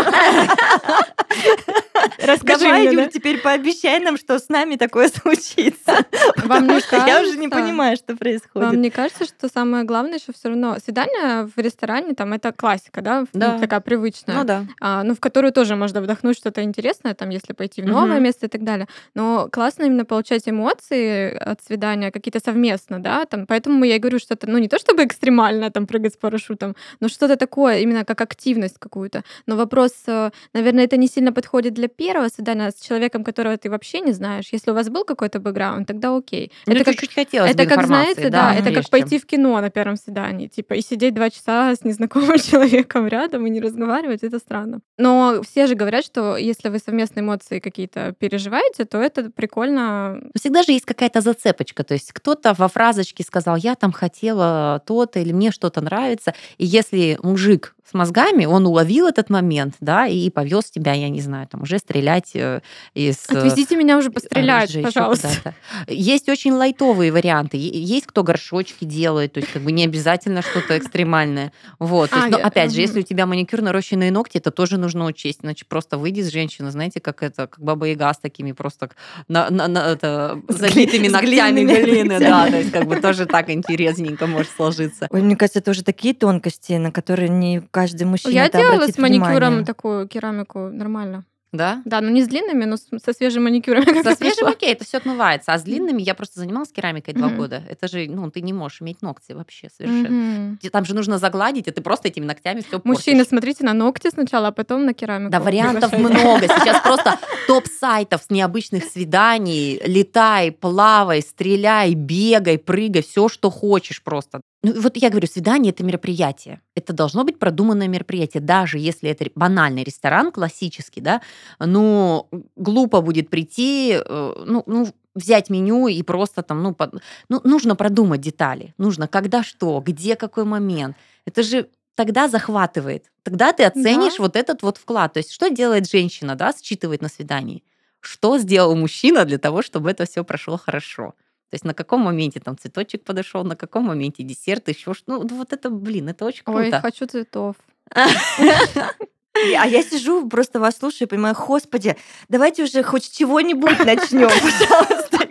Расскажи 2.19 2.63
Давай, 2.65 2.93
Юль, 2.93 3.09
теперь 3.11 3.39
пообещай 3.39 3.99
нам, 3.99 4.17
что 4.17 4.39
с 4.39 4.47
нами 4.49 4.75
такое 4.75 5.09
случится. 5.09 6.05
Вам 6.45 6.67
не 6.67 6.79
я 7.07 7.21
уже 7.21 7.37
не 7.37 7.47
понимаю, 7.49 7.95
что 7.97 8.13
Вам 8.13 8.17
происходит. 8.17 8.79
не 8.79 8.89
кажется, 8.89 9.25
что 9.25 9.47
самое 9.49 9.83
главное, 9.83 10.19
что 10.19 10.33
все 10.33 10.49
равно 10.49 10.77
свидание 10.83 11.45
в 11.45 11.57
ресторане 11.59 12.13
там 12.13 12.33
это 12.33 12.51
классика, 12.51 13.01
да, 13.01 13.21
ну, 13.33 13.39
Да. 13.39 13.59
такая 13.59 13.79
привычная, 13.81 14.35
Ну 14.37 14.43
да. 14.43 14.65
а, 14.81 15.03
ну 15.03 15.13
в 15.15 15.19
которую 15.19 15.51
тоже 15.53 15.75
можно 15.75 16.01
вдохнуть 16.01 16.37
что-то 16.37 16.61
интересное, 16.63 17.13
там, 17.13 17.29
если 17.29 17.53
пойти 17.53 17.81
в 17.81 17.85
новое 17.87 18.15
Мгм. 18.15 18.23
место 18.23 18.45
и 18.45 18.49
так 18.49 18.63
далее. 18.63 18.87
Но 19.15 19.47
классно 19.51 19.83
именно 19.83 20.05
получать 20.05 20.47
эмоции 20.47 21.35
от 21.35 21.61
свидания 21.63 22.11
какие-то 22.11 22.39
совместно, 22.39 22.99
да, 23.01 23.25
там. 23.25 23.45
Поэтому 23.47 23.83
я 23.85 23.95
и 23.95 23.99
говорю, 23.99 24.19
что 24.19 24.33
это, 24.33 24.47
ну 24.49 24.57
не 24.57 24.67
то 24.67 24.77
чтобы 24.79 25.03
экстремально 25.03 25.69
там 25.71 25.87
прыгать 25.87 26.13
с 26.13 26.17
парашютом, 26.17 26.75
но 26.99 27.07
что-то 27.09 27.35
такое 27.35 27.79
именно 27.79 28.05
как 28.05 28.21
активность 28.21 28.77
какую-то. 28.79 29.23
Но 29.47 29.55
вопрос, 29.55 29.91
э, 30.07 30.31
наверное, 30.53 30.85
это 30.85 30.97
не 30.97 31.07
сильно 31.07 31.31
подходит 31.33 31.73
для 31.73 31.87
первого 31.87 32.27
свидания 32.29 32.71
с 32.71 32.81
человеком, 32.81 33.23
которого 33.23 33.57
ты 33.57 33.69
вообще 33.69 33.99
не 34.01 34.13
знаешь. 34.13 34.45
Если 34.51 34.71
у 34.71 34.73
вас 34.73 34.89
был 34.89 35.03
какой-то 35.05 35.39
бэкграунд, 35.39 35.87
тогда 35.87 36.15
окей. 36.15 36.51
Ну, 36.67 36.73
это 36.73 36.83
чуть-чуть 36.93 37.13
хотелось 37.13 37.51
это 37.51 37.65
как, 37.65 37.85
знаете, 37.85 38.29
да, 38.29 38.53
это 38.53 38.71
как 38.71 38.89
пойти 38.89 39.19
в 39.19 39.25
кино 39.25 39.59
на 39.59 39.69
первом 39.69 39.97
свидании, 39.97 40.47
типа, 40.47 40.73
и 40.73 40.81
сидеть 40.81 41.13
два 41.13 41.29
часа 41.29 41.75
с 41.75 41.83
незнакомым 41.83 42.37
человеком 42.39 43.07
рядом 43.07 43.45
и 43.45 43.49
не 43.49 43.61
разговаривать, 43.61 44.23
это 44.23 44.39
странно. 44.39 44.81
Но 44.97 45.41
все 45.43 45.67
же 45.67 45.75
говорят, 45.75 46.05
что 46.05 46.37
если 46.37 46.69
вы 46.69 46.79
совместные 46.79 47.23
эмоции 47.23 47.59
какие-то 47.59 48.13
переживаете, 48.17 48.85
то 48.85 48.97
это 48.99 49.29
прикольно. 49.29 50.15
Но 50.15 50.19
всегда 50.35 50.63
же 50.63 50.71
есть 50.71 50.85
какая-то 50.85 51.21
зацепочка. 51.21 51.83
То 51.83 51.93
есть 51.93 52.11
кто-то 52.11 52.53
во 52.57 52.67
фразочке 52.67 53.23
сказал, 53.23 53.55
я 53.55 53.75
там 53.75 53.91
хотела 53.91 54.81
то-то, 54.85 55.19
или 55.19 55.31
мне 55.31 55.51
что-то 55.51 55.81
нравится. 55.81 56.33
И 56.57 56.65
если 56.65 57.17
мужик 57.21 57.75
с 57.89 57.93
мозгами, 57.93 58.45
он 58.45 58.65
уловил 58.65 59.07
этот 59.07 59.29
момент, 59.29 59.75
да, 59.81 60.07
и 60.07 60.29
повез 60.29 60.71
тебя, 60.71 60.93
я 60.93 61.09
не 61.09 61.21
знаю, 61.21 61.47
там 61.47 61.63
уже 61.63 61.79
стрелять 61.79 62.31
э, 62.35 62.61
из... 62.93 63.25
э, 63.29 63.37
Отвезите 63.37 63.75
меня 63.75 63.97
уже 63.97 64.09
пострелять, 64.09 64.69
ещё 64.69 64.83
пожалуйста. 64.83 65.27
куда-то. 65.27 65.53
Есть 65.93 66.29
очень 66.29 66.53
лайтовые 66.53 67.11
варианты. 67.11 67.57
Есть 67.57 68.07
кто 68.07 68.23
горшочки 68.23 68.85
делает, 68.85 69.33
то 69.33 69.39
есть 69.41 69.51
как 69.51 69.61
бы 69.63 69.71
не 69.71 69.83
обязательно 69.83 70.41
что-то 70.41 70.77
экстремальное. 70.77 71.51
Вот. 71.79 72.09
То 72.09 72.15
А, 72.15 72.19
есть, 72.19 72.31
но 72.31 72.39
я- 72.39 72.45
опять 72.45 72.73
же, 72.73 72.81
если 72.81 73.01
у 73.01 73.03
тебя 73.03 73.25
маникюр, 73.25 73.61
нарощенные 73.61 74.11
ногти, 74.11 74.37
это 74.37 74.51
тоже 74.51 74.77
нужно 74.77 75.05
учесть. 75.05 75.39
Иначе 75.43 75.65
просто 75.67 75.97
выйди 75.97 76.21
с 76.21 76.31
женщины, 76.31 76.71
знаете, 76.71 76.99
как 77.01 77.21
это, 77.21 77.47
как 77.47 77.59
баба 77.59 77.87
Яга 77.87 78.13
с 78.13 78.17
такими 78.17 78.53
просто 78.53 78.89
на, 79.27 79.49
на- 79.49 79.67
на- 79.67 79.91
это, 79.91 80.41
залитыми 80.47 81.07
ногтями 81.09 81.61
глины. 81.61 82.17
Да, 82.19 82.47
то 82.49 82.57
есть 82.57 82.71
как 82.71 82.87
бы 82.87 82.95
тоже 82.97 83.25
так 83.25 83.49
интересненько 83.49 84.25
может 84.27 84.51
сложиться. 84.55 85.07
Ой, 85.09 85.21
мне 85.21 85.35
кажется, 85.35 85.59
это 85.59 85.71
уже 85.71 85.83
такие 85.83 86.13
тонкости, 86.13 86.73
на 86.73 86.91
которые 86.91 87.29
не 87.29 87.61
каждый 87.73 88.03
мужчина 88.03 88.31
Я 88.31 88.45
это 88.45 88.59
делала 88.59 88.87
с 88.87 88.97
маникюром 88.97 89.31
внимание. 89.33 89.65
такую 89.65 90.07
керамику 90.07 90.69
нормально. 90.69 91.25
Да? 91.51 91.83
Да, 91.85 92.01
но 92.01 92.09
не 92.09 92.23
с 92.23 92.27
длинными, 92.27 92.65
но 92.65 92.77
со 92.77 93.13
свежим 93.13 93.43
маникюром. 93.43 93.83
Со 94.03 94.15
свежим 94.15 94.47
окей, 94.47 94.71
это 94.73 94.85
все 94.85 94.97
отмывается. 94.97 95.53
А 95.53 95.59
с 95.59 95.61
длинными 95.61 96.01
я 96.01 96.15
просто 96.15 96.39
занималась 96.39 96.71
керамикой 96.71 97.13
два 97.13 97.27
Мгм. 97.27 97.37
года. 97.37 97.63
Это 97.69 97.87
же, 97.87 98.07
ну, 98.09 98.31
ты 98.31 98.41
не 98.41 98.53
можешь 98.53 98.81
иметь 98.81 99.03
ногти 99.03 99.33
вообще 99.33 99.69
совершенно. 99.69 100.57
Тебе 100.59 100.71
Там 100.71 100.83
же 100.83 100.95
нужно 100.95 101.19
загладить, 101.19 101.67
и 101.67 101.71
ты 101.71 101.81
просто 101.83 102.07
этими 102.07 102.25
ногтями 102.25 102.61
все 102.61 102.81
Мужчины, 102.83 103.23
смотрите 103.23 103.63
на 103.65 103.73
ногти 103.73 104.09
сначала, 104.09 104.47
а 104.47 104.51
потом 104.51 104.85
на 104.85 104.95
керамику. 104.95 105.31
Да, 105.31 105.39
вариантов 105.39 105.93
много. 105.95 106.47
Сейчас 106.47 106.81
просто 106.83 107.19
топ 107.45 107.67
сайтов 107.67 108.23
с 108.23 108.31
необычных 108.31 108.85
свиданий. 108.85 109.79
Летай, 109.85 110.51
плавай, 110.51 111.21
стреляй, 111.21 111.93
бегай, 111.93 112.57
прыгай, 112.57 113.03
все, 113.03 113.29
что 113.29 113.51
хочешь 113.51 114.01
просто. 114.01 114.41
Ну, 114.65 114.79
вот 114.79 114.95
я 114.97 115.09
говорю, 115.09 115.27
свидание 115.27 115.71
это 115.73 115.83
мероприятие. 115.83 116.61
Это 116.75 116.93
должно 116.93 117.23
быть 117.25 117.37
продуманное 117.37 117.87
мероприятие, 117.89 118.41
даже 118.41 118.79
если 118.79 119.09
это 119.09 119.25
банальный 119.35 119.83
ресторан, 119.83 120.31
классический, 120.31 121.01
да, 121.01 121.21
ну, 121.59 122.27
глупо 122.55 123.01
будет 123.01 123.29
прийти, 123.29 123.93
э, 124.05 124.43
ну, 124.45 124.63
ну, 124.65 124.87
взять 125.15 125.49
меню 125.49 125.87
и 125.87 126.01
просто 126.03 126.41
там, 126.43 126.63
ну, 126.63 126.73
под- 126.73 127.01
ну, 127.29 127.41
нужно 127.43 127.75
продумать 127.75 128.21
детали. 128.21 128.73
Нужно, 128.77 129.07
когда 129.07 129.43
что, 129.43 129.81
где 129.85 130.15
какой 130.15 130.45
момент. 130.45 130.95
Это 131.25 131.43
же 131.43 131.67
тогда 131.95 132.27
захватывает. 132.27 133.11
Тогда 133.23 133.51
ты 133.53 133.63
оценишь 133.65 134.17
Да. 134.17 134.23
вот 134.23 134.35
этот 134.35 134.63
вот 134.63 134.77
вклад. 134.77 135.13
То 135.13 135.19
есть 135.19 135.31
что 135.33 135.49
делает 135.49 135.89
женщина, 135.91 136.35
да, 136.35 136.53
считывает 136.53 137.01
на 137.01 137.09
свидании? 137.09 137.63
Что 137.99 138.37
сделал 138.39 138.75
мужчина 138.75 139.25
для 139.25 139.37
того, 139.37 139.61
чтобы 139.61 139.91
это 139.91 140.05
все 140.05 140.23
прошло 140.23 140.57
хорошо? 140.57 141.13
То 141.53 141.55
есть 141.55 141.65
на 141.65 141.75
каком 141.75 142.01
моменте 142.01 142.39
там 142.39 142.57
цветочек 142.57 143.03
подошел, 143.03 143.43
на 143.43 143.55
каком 143.55 143.83
моменте 143.83 144.23
десерт, 144.23 144.69
еще 144.69 144.95
что. 144.95 145.21
Ну, 145.21 145.27
вот 145.37 145.53
это, 145.53 145.69
блин, 145.69 146.09
это 146.09 146.25
очень 146.25 146.41
Ой, 146.47 146.63
круто. 146.63 146.81
хочу 146.81 147.05
цветов. 147.05 147.57
А 147.91 149.67
я 149.67 149.83
сижу, 149.83 150.27
просто 150.27 150.59
вас 150.59 150.77
слушаю 150.77 151.07
и 151.07 151.11
понимаю, 151.11 151.35
господи, 151.35 151.95
давайте 152.27 152.63
уже 152.63 152.81
хоть 152.81 153.11
чего-нибудь 153.11 153.85
начнем, 153.85 154.29
пожалуйста. 154.41 155.27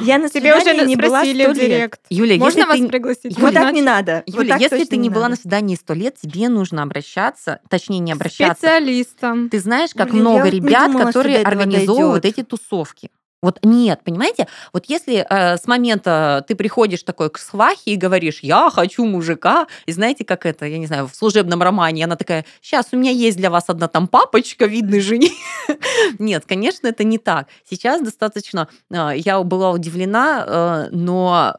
Я- 0.00 0.18
на 0.18 0.28
Тебе 0.28 0.56
уже 0.56 0.64
свидании 0.64 0.86
не 0.88 0.96
была 0.96 1.22
сто 1.22 1.32
лет. 1.32 1.54
директ. 1.54 2.00
Юля, 2.10 2.36
Можно 2.38 2.66
вас 2.66 2.78
ты... 2.80 2.88
пригласить? 2.88 3.38
Вот 3.38 3.54
так 3.54 3.72
не 3.72 3.82
надо. 3.82 4.24
Вот 4.26 4.42
Юля, 4.42 4.54
так 4.54 4.60
если 4.62 4.84
ты 4.86 4.96
не 4.96 5.08
была 5.08 5.28
на 5.28 5.36
свидании 5.36 5.76
сто 5.76 5.94
лет, 5.94 6.16
тебе 6.20 6.48
нужно 6.48 6.82
обращаться, 6.82 7.60
точнее 7.68 8.00
не 8.00 8.10
обращаться. 8.10 8.56
Специалистом. 8.56 9.50
Ты 9.50 9.60
знаешь, 9.60 9.90
как 9.94 10.10
Блин, 10.10 10.22
много 10.22 10.48
ребят, 10.48 10.90
думала, 10.90 11.04
которые 11.06 11.42
организовывают 11.42 12.24
эти 12.24 12.42
тусовки. 12.42 13.10
Вот 13.42 13.58
нет, 13.64 14.00
понимаете? 14.04 14.46
Вот 14.72 14.84
если 14.86 15.26
э, 15.28 15.56
с 15.56 15.66
момента 15.66 16.44
ты 16.46 16.54
приходишь 16.54 17.02
такой 17.02 17.28
к 17.28 17.38
свахе 17.38 17.92
и 17.92 17.96
говоришь, 17.96 18.38
я 18.40 18.70
хочу 18.70 19.04
мужика, 19.04 19.66
и 19.86 19.92
знаете, 19.92 20.24
как 20.24 20.46
это, 20.46 20.64
я 20.66 20.78
не 20.78 20.86
знаю, 20.86 21.08
в 21.08 21.14
служебном 21.14 21.60
романе, 21.60 22.04
она 22.04 22.14
такая, 22.14 22.44
сейчас 22.60 22.88
у 22.92 22.96
меня 22.96 23.10
есть 23.10 23.36
для 23.36 23.50
вас 23.50 23.64
одна 23.66 23.88
там 23.88 24.06
папочка, 24.06 24.66
видный 24.66 25.00
жених. 25.00 25.32
Нет, 26.20 26.44
конечно, 26.46 26.86
это 26.86 27.02
не 27.02 27.18
так. 27.18 27.48
Сейчас 27.68 28.00
достаточно, 28.00 28.68
э, 28.90 29.10
я 29.16 29.42
была 29.42 29.72
удивлена, 29.72 30.44
э, 30.46 30.88
но 30.92 31.56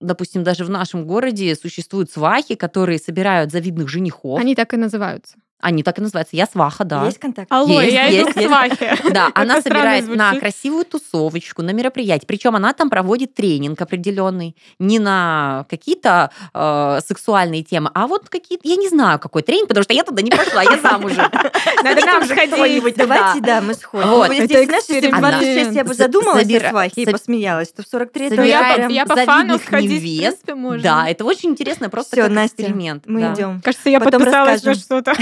допустим, 0.00 0.44
даже 0.44 0.64
в 0.64 0.70
нашем 0.70 1.06
городе 1.06 1.56
существуют 1.56 2.10
свахи, 2.10 2.54
которые 2.54 2.98
собирают 2.98 3.50
завидных 3.50 3.88
женихов. 3.88 4.38
Они 4.38 4.54
так 4.54 4.74
и 4.74 4.76
называются. 4.76 5.36
Так 5.60 5.98
и 5.98 6.00
называются. 6.00 6.36
Я 6.36 6.46
сваха, 6.46 6.84
да. 6.84 7.04
Есть 7.06 7.18
контакт? 7.18 7.50
Алло, 7.50 7.80
Есть, 7.80 7.92
я 7.94 8.08
иду 8.08 8.16
есть, 8.16 8.32
к 8.32 8.36
есть. 8.36 8.48
свахе. 8.48 8.96
Да, 9.12 9.30
она 9.34 9.60
собирает 9.62 10.08
на 10.08 10.34
красивую 10.38 10.84
тусовочку, 10.84 11.62
на 11.62 11.70
мероприятие. 11.70 12.26
Причем 12.26 12.54
она 12.56 12.72
там 12.72 12.90
проводит 12.90 13.34
тренинг 13.34 13.80
определенный. 13.80 14.56
Не 14.78 14.98
на 14.98 15.64
какие-то 15.70 16.30
э, 16.54 16.98
сексуальные 17.06 17.62
темы, 17.62 17.90
а 17.94 18.06
вот 18.06 18.28
какие-то, 18.28 18.68
я 18.68 18.76
не 18.76 18.88
знаю, 18.88 19.18
какой 19.18 19.42
тренинг, 19.42 19.68
потому 19.68 19.84
что 19.84 19.92
я 19.94 20.04
туда 20.04 20.22
не 20.22 20.30
пошла, 20.30 20.62
я 20.62 20.78
замужем. 20.78 21.24
Надо 21.82 22.04
нам 22.04 22.22
уже 22.22 22.32
сходить. 22.32 22.96
Давайте, 22.96 23.40
да. 23.40 23.60
мы 23.60 23.74
сходим. 23.74 24.08
Вот. 24.08 24.28
Ну, 24.28 24.34
Это 24.34 24.64
знаешь, 24.64 24.84
если 24.88 25.10
в 25.10 25.14
эксперимент. 25.14 25.20
26 25.20 25.72
я 25.72 25.84
бы 25.84 25.94
За- 25.94 26.02
задумалась 26.04 26.54
о 26.54 26.70
свахе 26.70 27.02
и 27.02 27.06
посмеялась, 27.06 27.72
то 27.72 27.82
в 27.82 27.86
43 27.86 28.26
это 28.26 28.36
Ну, 28.36 28.42
я, 28.42 28.86
я 28.88 29.06
по 29.06 29.16
фану 29.16 29.58
сходить, 29.58 29.90
в 29.90 30.04
невест. 30.04 30.20
принципе, 30.42 30.54
можно. 30.54 30.82
Да, 30.82 31.08
это 31.08 31.24
очень 31.24 31.50
интересно, 31.50 31.88
просто 31.88 32.16
как 32.16 32.30
эксперимент. 32.32 33.04
Мы 33.06 33.32
идем. 33.32 33.60
Кажется, 33.62 33.88
я 33.90 34.00
Потом 34.00 34.20
подписалась 34.20 34.62
на 34.62 34.74
что-то. 34.74 35.14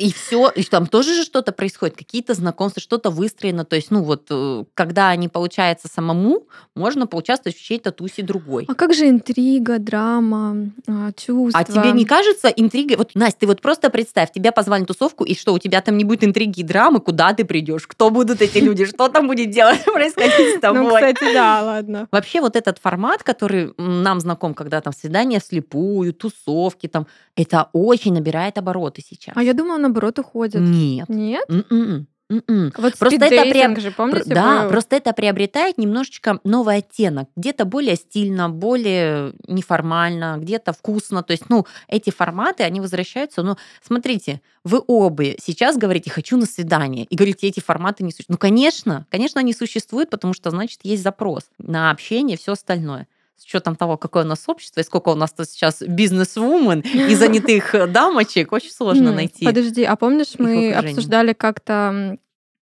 И 0.00 0.12
все, 0.14 0.48
и 0.48 0.62
там 0.62 0.86
тоже 0.86 1.14
же 1.14 1.24
что-то 1.24 1.52
происходит, 1.52 1.94
какие-то 1.94 2.32
знакомства, 2.32 2.80
что-то 2.80 3.10
выстроено. 3.10 3.66
То 3.66 3.76
есть, 3.76 3.90
ну 3.90 4.02
вот, 4.02 4.28
э, 4.30 4.64
когда 4.72 5.14
не 5.14 5.28
получается 5.28 5.88
самому, 5.92 6.46
можно 6.74 7.06
поучаствовать 7.06 7.58
в 7.58 7.62
чьей-то 7.62 7.92
тусе 7.92 8.22
другой. 8.22 8.64
А 8.66 8.74
как 8.74 8.94
же 8.94 9.10
интрига, 9.10 9.78
драма, 9.78 10.70
а, 10.88 11.12
чувства? 11.12 11.60
А 11.60 11.64
тебе 11.64 11.92
не 11.92 12.06
кажется 12.06 12.48
интрига? 12.48 12.96
Вот, 12.96 13.10
Настя, 13.14 13.40
ты 13.40 13.46
вот 13.46 13.60
просто 13.60 13.90
представь, 13.90 14.32
тебя 14.32 14.52
позвали 14.52 14.80
на 14.80 14.86
тусовку, 14.86 15.24
и 15.24 15.34
что, 15.34 15.52
у 15.52 15.58
тебя 15.58 15.82
там 15.82 15.98
не 15.98 16.04
будет 16.04 16.24
интриги 16.24 16.60
и 16.60 16.64
драмы, 16.64 17.00
куда 17.00 17.34
ты 17.34 17.44
придешь, 17.44 17.86
кто 17.86 18.08
будут 18.08 18.40
эти 18.40 18.56
люди, 18.56 18.86
что 18.86 19.08
там 19.08 19.26
будет 19.26 19.50
делать, 19.50 19.84
происходить 19.92 20.56
с 20.56 20.60
тобой? 20.60 20.80
Ну, 20.80 20.94
кстати, 20.94 21.34
да, 21.34 21.60
ладно. 21.62 22.08
Вообще 22.10 22.40
вот 22.40 22.56
этот 22.56 22.78
формат, 22.78 23.22
который 23.22 23.74
нам 23.76 24.20
знаком, 24.20 24.54
когда 24.54 24.80
там 24.80 24.94
свидания 24.94 25.40
вслепую, 25.40 26.14
тусовки, 26.14 26.86
там, 26.86 27.06
это 27.36 27.68
очень 27.74 28.14
набирает 28.14 28.56
обороты 28.56 29.02
сейчас. 29.02 29.19
А 29.34 29.42
я 29.42 29.54
думала, 29.54 29.78
наоборот, 29.78 30.18
уходят. 30.18 30.60
Нет. 30.60 31.08
Нет? 31.08 31.44
М-м. 31.48 32.06
М-м. 32.30 32.72
Вот 32.76 32.96
Просто 32.96 33.24
это 33.24 33.42
приоб- 33.44 33.80
же, 33.80 33.90
помните? 33.90 34.32
Да, 34.32 34.62
был? 34.62 34.68
просто 34.70 34.94
это 34.94 35.12
приобретает 35.12 35.78
немножечко 35.78 36.38
новый 36.44 36.76
оттенок. 36.76 37.28
Где-то 37.34 37.64
более 37.64 37.96
стильно, 37.96 38.48
более 38.48 39.32
неформально, 39.48 40.36
где-то 40.38 40.72
вкусно. 40.72 41.24
То 41.24 41.32
есть, 41.32 41.50
ну, 41.50 41.66
эти 41.88 42.10
форматы, 42.10 42.62
они 42.62 42.80
возвращаются. 42.80 43.42
Ну, 43.42 43.56
смотрите, 43.82 44.40
вы 44.62 44.80
оба 44.86 45.24
сейчас 45.42 45.76
говорите 45.76 46.08
«хочу 46.10 46.36
на 46.36 46.46
свидание», 46.46 47.04
и 47.04 47.16
говорите, 47.16 47.48
эти 47.48 47.58
форматы 47.58 48.04
не 48.04 48.12
существуют. 48.12 48.30
Ну, 48.30 48.38
конечно, 48.38 49.06
конечно, 49.10 49.40
они 49.40 49.52
существуют, 49.52 50.08
потому 50.10 50.32
что, 50.32 50.50
значит, 50.50 50.80
есть 50.84 51.02
запрос 51.02 51.44
на 51.58 51.90
общение, 51.90 52.36
все 52.36 52.52
остальное 52.52 53.08
с 53.40 53.44
учетом 53.44 53.74
того, 53.74 53.96
какое 53.96 54.24
у 54.24 54.26
нас 54.26 54.44
общество 54.48 54.80
и 54.80 54.84
сколько 54.84 55.08
у 55.08 55.14
нас 55.14 55.32
тут 55.32 55.48
сейчас 55.48 55.80
бизнес-вумен 55.80 56.80
и 56.80 57.14
занятых 57.14 57.74
э, 57.74 57.86
дамочек, 57.86 58.52
очень 58.52 58.70
сложно 58.70 59.12
найти. 59.12 59.46
Подожди, 59.46 59.82
а 59.82 59.96
помнишь, 59.96 60.34
мы 60.38 60.74
обсуждали 60.74 61.32
как-то 61.32 62.18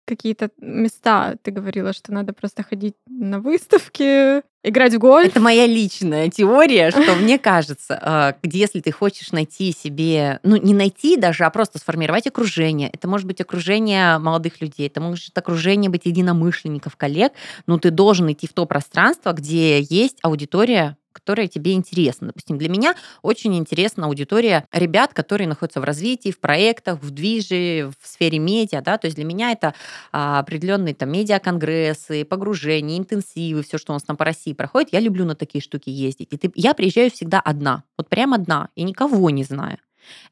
какие-то 0.06 0.50
места, 0.60 1.36
ты 1.42 1.52
говорила, 1.52 1.94
что 1.94 2.14
надо 2.14 2.34
просто 2.34 2.64
ходить 2.64 2.96
на 3.08 3.40
выставки, 3.40 4.42
играть 4.64 4.94
в 4.94 5.00
гольф. 5.00 5.30
Это 5.30 5.40
моя 5.40 5.66
личная 5.66 6.30
теория, 6.30 6.92
что 6.92 7.16
мне 7.22 7.38
кажется, 7.38 8.38
где 8.42 8.60
если 8.60 8.82
ты 8.82 8.92
хочешь 8.92 9.32
найти 9.32 9.72
себе, 9.72 10.40
ну 10.44 10.56
не 10.56 10.74
найти 10.74 11.18
даже, 11.18 11.46
а 11.46 11.50
просто 11.50 11.80
сформировать 11.80 12.28
окружение. 12.28 12.90
Это 12.92 13.08
может 13.08 13.28
быть 13.28 13.42
окружение 13.42 14.18
молодых 14.18 14.62
людей, 14.62 14.88
это 14.88 15.02
может 15.02 15.38
окружение 15.38 15.90
быть 15.90 16.06
единомышленников, 16.06 16.96
коллег, 16.96 17.34
но 17.68 17.78
ты 17.78 17.92
должен 17.92 18.32
идти 18.32 18.48
в 18.48 18.54
то 18.54 18.66
пространство, 18.66 19.34
где 19.34 19.82
есть 19.82 20.18
аудитория 20.22 20.98
которая 21.26 21.48
тебе 21.48 21.74
интересна. 21.74 22.28
Допустим, 22.28 22.60
для 22.60 22.70
меня 22.70 22.94
очень 23.24 23.58
интересна 23.58 24.06
аудитория 24.06 24.68
ребят, 24.72 25.12
которые 25.16 25.48
находятся 25.48 25.82
в 25.82 25.84
развитии, 25.84 26.30
в 26.30 26.40
проектах, 26.40 27.02
в 27.02 27.10
движе, 27.10 27.92
в 28.00 28.08
сфере 28.08 28.38
медиа. 28.38 28.82
Да? 28.82 29.00
То 29.00 29.08
есть 29.08 29.16
для 29.16 29.26
меня 29.26 29.52
это 29.52 29.74
а, 30.12 30.38
определенные 30.38 30.94
там 30.94 31.12
медиа-конгрессы, 31.12 32.26
погружения, 32.26 33.00
интенсивы, 33.00 33.64
все, 33.64 33.80
что 33.80 33.94
у 33.94 33.96
нас 33.96 34.04
там 34.04 34.18
по 34.18 34.24
России 34.24 34.54
проходит. 34.54 34.94
Я 34.94 35.00
люблю 35.00 35.26
на 35.26 35.34
такие 35.34 35.64
штуки 35.64 35.90
ездить. 35.90 36.28
И 36.32 36.38
ты, 36.38 36.52
я 36.54 36.76
приезжаю 36.76 37.10
всегда 37.10 37.40
одна, 37.40 37.84
вот 37.98 38.08
прям 38.08 38.36
одна, 38.36 38.70
и 38.76 38.84
никого 38.84 39.32
не 39.32 39.44
знаю. 39.44 39.80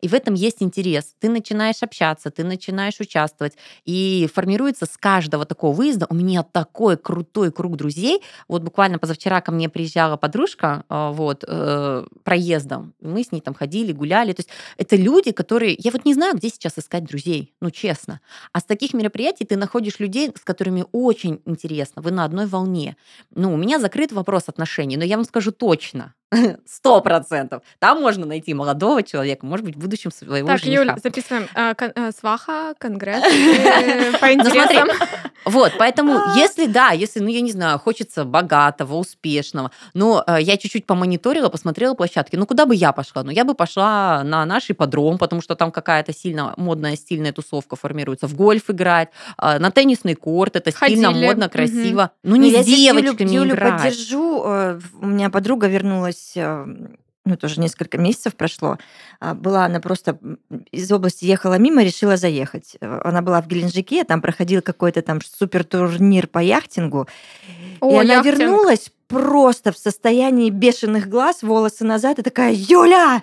И 0.01 0.07
в 0.07 0.13
этом 0.13 0.33
есть 0.33 0.61
интерес. 0.61 1.15
Ты 1.19 1.29
начинаешь 1.29 1.83
общаться, 1.83 2.31
ты 2.31 2.43
начинаешь 2.43 2.99
участвовать. 2.99 3.53
И 3.85 4.29
формируется 4.33 4.85
с 4.85 4.97
каждого 4.97 5.45
такого 5.45 5.73
выезда 5.73 6.07
у 6.09 6.15
меня 6.15 6.43
такой 6.43 6.97
крутой 6.97 7.51
круг 7.51 7.75
друзей. 7.77 8.21
Вот 8.47 8.63
буквально 8.63 8.99
позавчера 8.99 9.41
ко 9.41 9.51
мне 9.51 9.69
приезжала 9.69 10.17
подружка 10.17 10.83
а, 10.89 11.11
вот, 11.11 11.43
э, 11.47 12.05
проездом. 12.23 12.93
Мы 13.01 13.23
с 13.23 13.31
ней 13.31 13.41
там 13.41 13.53
ходили, 13.53 13.91
гуляли. 13.91 14.33
То 14.33 14.41
есть 14.41 14.49
это 14.77 14.95
люди, 14.95 15.31
которые... 15.31 15.75
Я 15.79 15.91
вот 15.91 16.05
не 16.05 16.13
знаю, 16.13 16.35
где 16.35 16.49
сейчас 16.49 16.77
искать 16.77 17.05
друзей, 17.05 17.53
ну 17.61 17.71
честно. 17.71 18.21
А 18.51 18.59
с 18.59 18.63
таких 18.63 18.93
мероприятий 18.93 19.45
ты 19.45 19.57
находишь 19.57 19.99
людей, 19.99 20.31
с 20.35 20.43
которыми 20.43 20.85
очень 20.91 21.41
интересно. 21.45 22.01
Вы 22.01 22.11
на 22.11 22.25
одной 22.25 22.45
волне. 22.45 22.95
Ну, 23.35 23.53
у 23.53 23.57
меня 23.57 23.79
закрыт 23.79 24.11
вопрос 24.11 24.43
отношений, 24.47 24.97
но 24.97 25.03
я 25.03 25.17
вам 25.17 25.25
скажу 25.25 25.51
точно. 25.51 26.13
Сто 26.65 27.01
процентов. 27.01 27.61
Там 27.79 28.01
можно 28.01 28.25
найти 28.25 28.53
молодого 28.53 29.03
человека, 29.03 29.45
может 29.45 29.65
быть, 29.65 29.75
в 29.75 29.79
будущем 29.79 30.11
своего 30.11 30.47
Так, 30.47 30.59
жениха. 30.59 30.83
Юль, 30.83 30.93
записываем. 31.03 31.47
А, 31.55 31.73
кон- 31.73 31.91
а, 31.95 32.11
сваха, 32.11 32.73
конгресс 32.77 33.23
э, 33.31 34.17
по 34.19 34.25
Ну, 34.27 34.33
интересам. 34.33 34.87
Вот, 35.45 35.73
поэтому, 35.77 36.13
А. 36.17 36.33
если 36.37 36.65
да, 36.67 36.91
если, 36.91 37.19
ну, 37.19 37.27
я 37.27 37.41
не 37.41 37.51
знаю, 37.51 37.79
хочется 37.79 38.23
богатого, 38.25 38.95
успешного, 38.95 39.71
но 39.93 40.23
э, 40.25 40.37
я 40.41 40.57
чуть-чуть 40.57 40.85
помониторила, 40.85 41.49
посмотрела 41.49 41.93
площадки, 41.95 42.35
ну, 42.35 42.45
куда 42.45 42.65
бы 42.65 42.75
я 42.75 42.91
пошла? 42.93 43.23
Ну, 43.23 43.31
я 43.31 43.43
бы 43.43 43.53
пошла 43.53 44.23
на 44.23 44.45
наш 44.45 44.69
ипподром, 44.69 45.17
потому 45.17 45.41
что 45.41 45.55
там 45.55 45.71
какая-то 45.71 46.13
сильно 46.13 46.53
модная, 46.57 46.95
стильная 46.95 47.33
тусовка 47.33 47.75
формируется, 47.75 48.27
в 48.27 48.35
гольф 48.35 48.69
играть, 48.69 49.09
э, 49.37 49.59
на 49.59 49.71
теннисный 49.71 50.15
корт, 50.15 50.55
это 50.55 50.71
стильно, 50.71 51.09
Ходили. 51.09 51.25
модно, 51.25 51.49
красиво. 51.49 52.11
Ну, 52.23 52.35
не 52.37 52.51
с 52.51 52.65
Юлю- 52.67 53.01
девочками 53.03 53.29
Юлю, 53.29 53.55
играть. 53.55 53.81
поддержу. 53.81 54.43
Э, 54.45 54.79
У 55.01 55.05
меня 55.07 55.29
подруга 55.29 55.67
вернулась, 55.67 56.22
э, 56.35 56.65
ну, 57.25 57.37
тоже 57.37 57.61
несколько 57.61 57.97
месяцев 57.97 58.35
прошло. 58.35 58.77
А, 59.19 59.33
Была 59.33 59.65
она 59.65 59.79
просто 59.79 60.17
из 60.71 60.91
области 60.91 61.23
ехала 61.25 61.57
мимо, 61.57 61.83
решила 61.83 62.17
заехать. 62.17 62.75
Э, 62.81 62.99
Она 63.03 63.21
была 63.21 63.41
в 63.41 63.47
Геленджике, 63.47 64.03
там 64.03 64.21
проходил 64.21 64.61
какой-то 64.61 65.01
там 65.01 65.19
супер 65.21 65.63
турнир 65.63 66.27
по 66.27 66.39
яхтингу. 66.39 67.07
О, 67.79 67.91
и 67.91 67.95
она 67.95 68.15
яхтинг. 68.15 68.37
вернулась 68.37 68.91
просто 69.07 69.71
в 69.71 69.77
состоянии 69.77 70.49
бешеных 70.49 71.07
глаз, 71.07 71.43
волосы 71.43 71.85
назад, 71.85 72.19
и 72.19 72.23
такая, 72.23 72.53
Юля, 72.53 73.21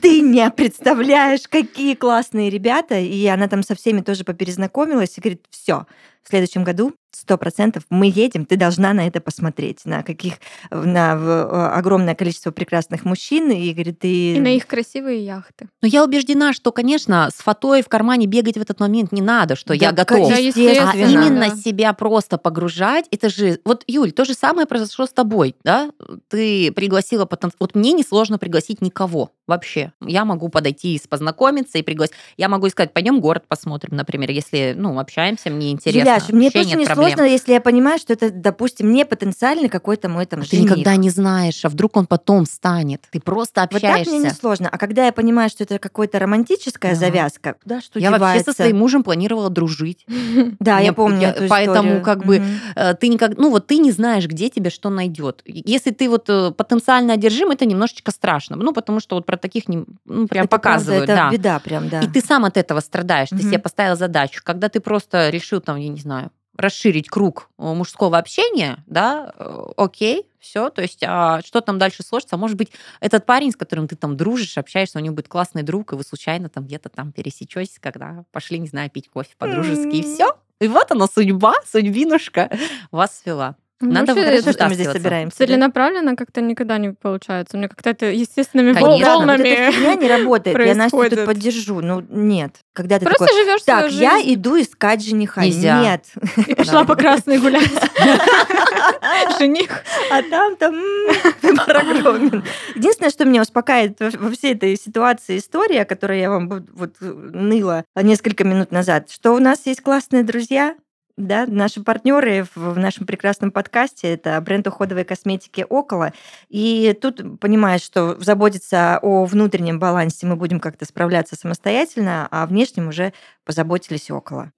ты 0.00 0.20
не 0.20 0.48
представляешь, 0.50 1.48
какие 1.48 1.94
классные 1.94 2.48
ребята. 2.48 2.98
И 2.98 3.26
она 3.26 3.48
там 3.48 3.62
со 3.62 3.74
всеми 3.74 4.00
тоже 4.00 4.24
поперезнакомилась 4.24 5.18
и 5.18 5.20
говорит, 5.20 5.44
все, 5.50 5.86
в 6.22 6.28
следующем 6.28 6.64
году 6.64 6.94
сто 7.12 7.38
процентов 7.38 7.84
мы 7.90 8.06
едем, 8.06 8.46
ты 8.46 8.56
должна 8.56 8.92
на 8.92 9.06
это 9.06 9.20
посмотреть, 9.20 9.84
на 9.84 10.02
каких, 10.02 10.34
на 10.70 11.14
э, 11.14 11.68
огромное 11.74 12.14
количество 12.14 12.50
прекрасных 12.50 13.04
мужчин, 13.04 13.50
и 13.50 13.72
говорит, 13.72 14.00
ты... 14.00 14.34
И 14.36 14.40
на 14.40 14.56
их 14.56 14.66
красивые 14.66 15.24
яхты. 15.24 15.68
Но 15.80 15.88
я 15.88 16.04
убеждена, 16.04 16.52
что, 16.52 16.72
конечно, 16.72 17.28
с 17.34 17.42
фотой 17.42 17.82
в 17.82 17.88
кармане 17.88 18.26
бегать 18.26 18.56
в 18.56 18.60
этот 18.60 18.80
момент 18.80 19.12
не 19.12 19.22
надо, 19.22 19.56
что 19.56 19.74
я 19.74 19.92
Да, 19.92 20.04
готов. 20.04 20.28
Да, 20.28 20.36
А 20.36 20.40
именно 20.40 21.48
Да. 21.50 21.56
себя 21.56 21.92
просто 21.92 22.38
погружать, 22.38 23.06
это 23.10 23.28
же... 23.28 23.60
Вот, 23.64 23.84
Юль, 23.86 24.12
то 24.12 24.24
же 24.24 24.34
самое 24.34 24.66
произошло 24.66 25.06
с 25.06 25.12
тобой, 25.12 25.54
да? 25.64 25.90
Ты 26.28 26.72
пригласила 26.72 27.26
потенциал... 27.26 27.56
Вот 27.60 27.74
мне 27.74 27.92
несложно 27.92 28.38
пригласить 28.38 28.80
никого 28.80 29.30
вообще. 29.46 29.92
Я 30.00 30.24
могу 30.24 30.48
подойти 30.48 30.94
и 30.94 31.00
познакомиться 31.08 31.78
и 31.78 31.82
пригласить. 31.82 32.14
Я 32.36 32.48
могу 32.48 32.68
сказать, 32.68 32.92
пойдем 32.92 33.20
город 33.20 33.44
посмотрим, 33.48 33.96
например, 33.96 34.30
если, 34.30 34.74
ну, 34.76 34.98
общаемся, 34.98 35.50
мне 35.50 35.72
интересно. 35.72 36.00
Юляш, 36.00 36.28
мне 36.28 36.46
вообще 36.46 36.58
тоже 36.60 36.68
нет 36.70 36.78
не 36.78 36.84
проблем. 36.86 37.01
Сложно, 37.06 37.22
если 37.22 37.52
я 37.52 37.60
понимаю, 37.60 37.98
что 37.98 38.12
это, 38.12 38.30
допустим, 38.30 38.92
не 38.92 39.04
потенциальный 39.04 39.68
какой-то 39.68 40.08
мой 40.08 40.26
там 40.26 40.40
А 40.40 40.42
Ты 40.44 40.56
жених. 40.56 40.70
никогда 40.70 40.96
не 40.96 41.10
знаешь, 41.10 41.64
а 41.64 41.68
вдруг 41.68 41.96
он 41.96 42.06
потом 42.06 42.46
станет. 42.46 43.02
Ты 43.10 43.20
просто 43.20 43.62
Вот 43.62 43.70
так 43.70 43.82
общаешься. 43.82 44.10
мне 44.12 44.24
не 44.24 44.30
сложно. 44.30 44.68
А 44.70 44.78
когда 44.78 45.06
я 45.06 45.12
понимаю, 45.12 45.50
что 45.50 45.64
это 45.64 45.78
какая-то 45.78 46.18
романтическая 46.18 46.92
Да. 46.92 46.98
завязка, 46.98 47.56
да, 47.64 47.80
что 47.80 47.98
я 47.98 48.10
вообще 48.10 48.20
девается? 48.20 48.52
со 48.52 48.56
своим 48.56 48.78
мужем 48.78 49.02
планировала 49.02 49.50
дружить. 49.50 50.06
Да, 50.58 50.78
я 50.78 50.92
помню 50.92 51.34
поэтому 51.48 52.02
как 52.02 52.24
бы. 52.24 52.42
Э, 52.76 52.94
ты 52.94 53.08
никак, 53.08 53.36
ну 53.36 53.50
вот 53.50 53.66
ты 53.66 53.78
не 53.78 53.90
знаешь, 53.90 54.26
где 54.26 54.48
тебя 54.48 54.70
что 54.70 54.90
найдет. 54.90 55.42
Если 55.44 55.90
ты 55.90 56.08
вот 56.08 56.28
э, 56.28 56.50
потенциально 56.52 57.14
одержим, 57.14 57.50
это 57.50 57.64
немножечко 57.64 58.10
страшно, 58.10 58.56
ну 58.56 58.72
потому 58.72 59.00
что 59.00 59.16
вот 59.16 59.26
про 59.26 59.36
таких 59.36 59.64
ну, 59.66 60.26
прям 60.28 60.48
показывают, 60.48 61.04
это 61.04 61.14
да. 61.14 61.30
беда 61.30 61.58
прям, 61.58 61.88
да. 61.88 62.00
И 62.00 62.06
ты 62.06 62.20
сам 62.20 62.44
от 62.44 62.56
этого 62.56 62.80
страдаешь, 62.80 63.28
ты 63.30 63.38
себе 63.38 63.58
поставил 63.58 63.96
задачу. 63.96 64.40
Когда 64.44 64.68
ты 64.68 64.80
просто 64.80 65.30
решил 65.30 65.60
там, 65.60 65.76
я 65.76 65.88
не 65.88 66.00
знаю, 66.00 66.30
расширить 66.62 67.08
круг 67.08 67.50
э, 67.58 67.62
мужского 67.62 68.16
общения, 68.16 68.82
да, 68.86 69.32
э, 69.36 69.64
окей, 69.76 70.26
все, 70.38 70.70
то 70.70 70.80
есть 70.80 71.02
а 71.06 71.40
что 71.44 71.60
там 71.60 71.78
дальше 71.78 72.02
сложится? 72.02 72.36
Может 72.36 72.56
быть, 72.56 72.72
этот 73.00 73.26
парень, 73.26 73.52
с 73.52 73.56
которым 73.56 73.86
ты 73.88 73.96
там 73.96 74.16
дружишь, 74.16 74.56
общаешься, 74.56 74.98
у 74.98 75.02
него 75.02 75.14
будет 75.14 75.28
классный 75.28 75.62
друг, 75.62 75.92
и 75.92 75.96
вы 75.96 76.02
случайно 76.02 76.48
там 76.48 76.64
где-то 76.64 76.88
там 76.88 77.12
пересечетесь, 77.12 77.78
когда 77.78 78.24
пошли, 78.32 78.58
не 78.58 78.68
знаю, 78.68 78.90
пить 78.90 79.10
кофе 79.10 79.34
по-дружески, 79.38 79.96
и 79.96 80.02
все. 80.02 80.36
И 80.60 80.68
вот 80.68 80.90
она, 80.92 81.06
судьба, 81.06 81.54
судьбинушка 81.66 82.50
вас 82.90 83.20
свела. 83.20 83.56
Надо 83.82 84.14
Вообще, 84.14 84.30
Хорошо, 84.30 84.52
что 84.52 84.68
мы 84.68 84.74
здесь 84.74 84.90
собираемся. 84.90 85.38
да? 85.38 85.44
Целенаправленно 85.46 86.16
как-то 86.16 86.40
никогда 86.40 86.78
не 86.78 86.90
получается. 86.90 87.56
Мне 87.56 87.68
как-то 87.68 87.90
это 87.90 88.06
естественными 88.06 88.72
Конечно. 88.72 88.90
Вот 88.90 89.02
волнами. 89.04 89.70
фигня 89.72 89.94
не 89.96 90.08
работает. 90.08 90.58
Я 90.58 90.74
Настю 90.74 90.90
тут 90.90 91.00
происходит. 91.00 91.26
поддержу. 91.26 91.80
Ну, 91.80 92.02
нет. 92.08 92.54
Когда 92.72 92.98
ты 92.98 93.04
Просто 93.04 93.26
такой, 93.26 93.42
живешь 93.44 93.62
так, 93.66 93.88
свою 93.90 94.00
я 94.02 94.16
жизнь 94.18 94.34
иду 94.34 94.60
искать 94.60 95.04
жениха. 95.04 95.44
Нельзя. 95.44 95.82
Нет. 95.82 96.04
и 96.46 96.54
пошла 96.54 96.80
Да. 96.80 96.84
по 96.86 96.94
красной 96.96 97.38
гулять. 97.38 97.70
Жених. 99.38 99.82
А 100.10 100.22
там 100.22 100.56
там 100.56 100.74
м, 100.74 101.14
выбор 101.42 101.76
огромен. 101.76 102.44
Единственное, 102.74 103.10
что 103.10 103.24
меня 103.24 103.42
успокаивает 103.42 103.98
во, 104.18 104.30
всей 104.30 104.54
этой 104.54 104.76
ситуации 104.76 105.38
история, 105.38 105.84
которую 105.84 106.18
я 106.18 106.30
вам 106.30 106.48
вот, 106.48 106.62
вот 106.72 106.94
ныла 107.00 107.84
несколько 107.96 108.44
минут 108.44 108.70
назад, 108.72 109.10
что 109.10 109.32
у 109.32 109.38
нас 109.38 109.60
есть 109.66 109.80
классные 109.82 110.22
друзья, 110.22 110.74
Да, 111.16 111.44
наши 111.46 111.82
партнеры 111.82 112.46
в 112.54 112.78
нашем 112.78 113.06
прекрасном 113.06 113.50
подкасте 113.50 114.08
это 114.14 114.40
бренд 114.40 114.66
уходовой 114.66 115.04
косметики 115.04 115.66
Около. 115.68 116.12
И 116.48 116.96
тут 117.00 117.38
понимаешь, 117.38 117.82
что 117.82 118.18
заботиться 118.18 118.98
о 119.02 119.24
внутреннем 119.26 119.78
балансе 119.78 120.26
мы 120.26 120.36
будем 120.36 120.58
как-то 120.58 120.86
справляться 120.86 121.36
самостоятельно, 121.36 122.28
а 122.30 122.46
внешнем 122.46 122.88
уже 122.88 123.12
позаботились 123.44 124.10
Около. 124.10 124.52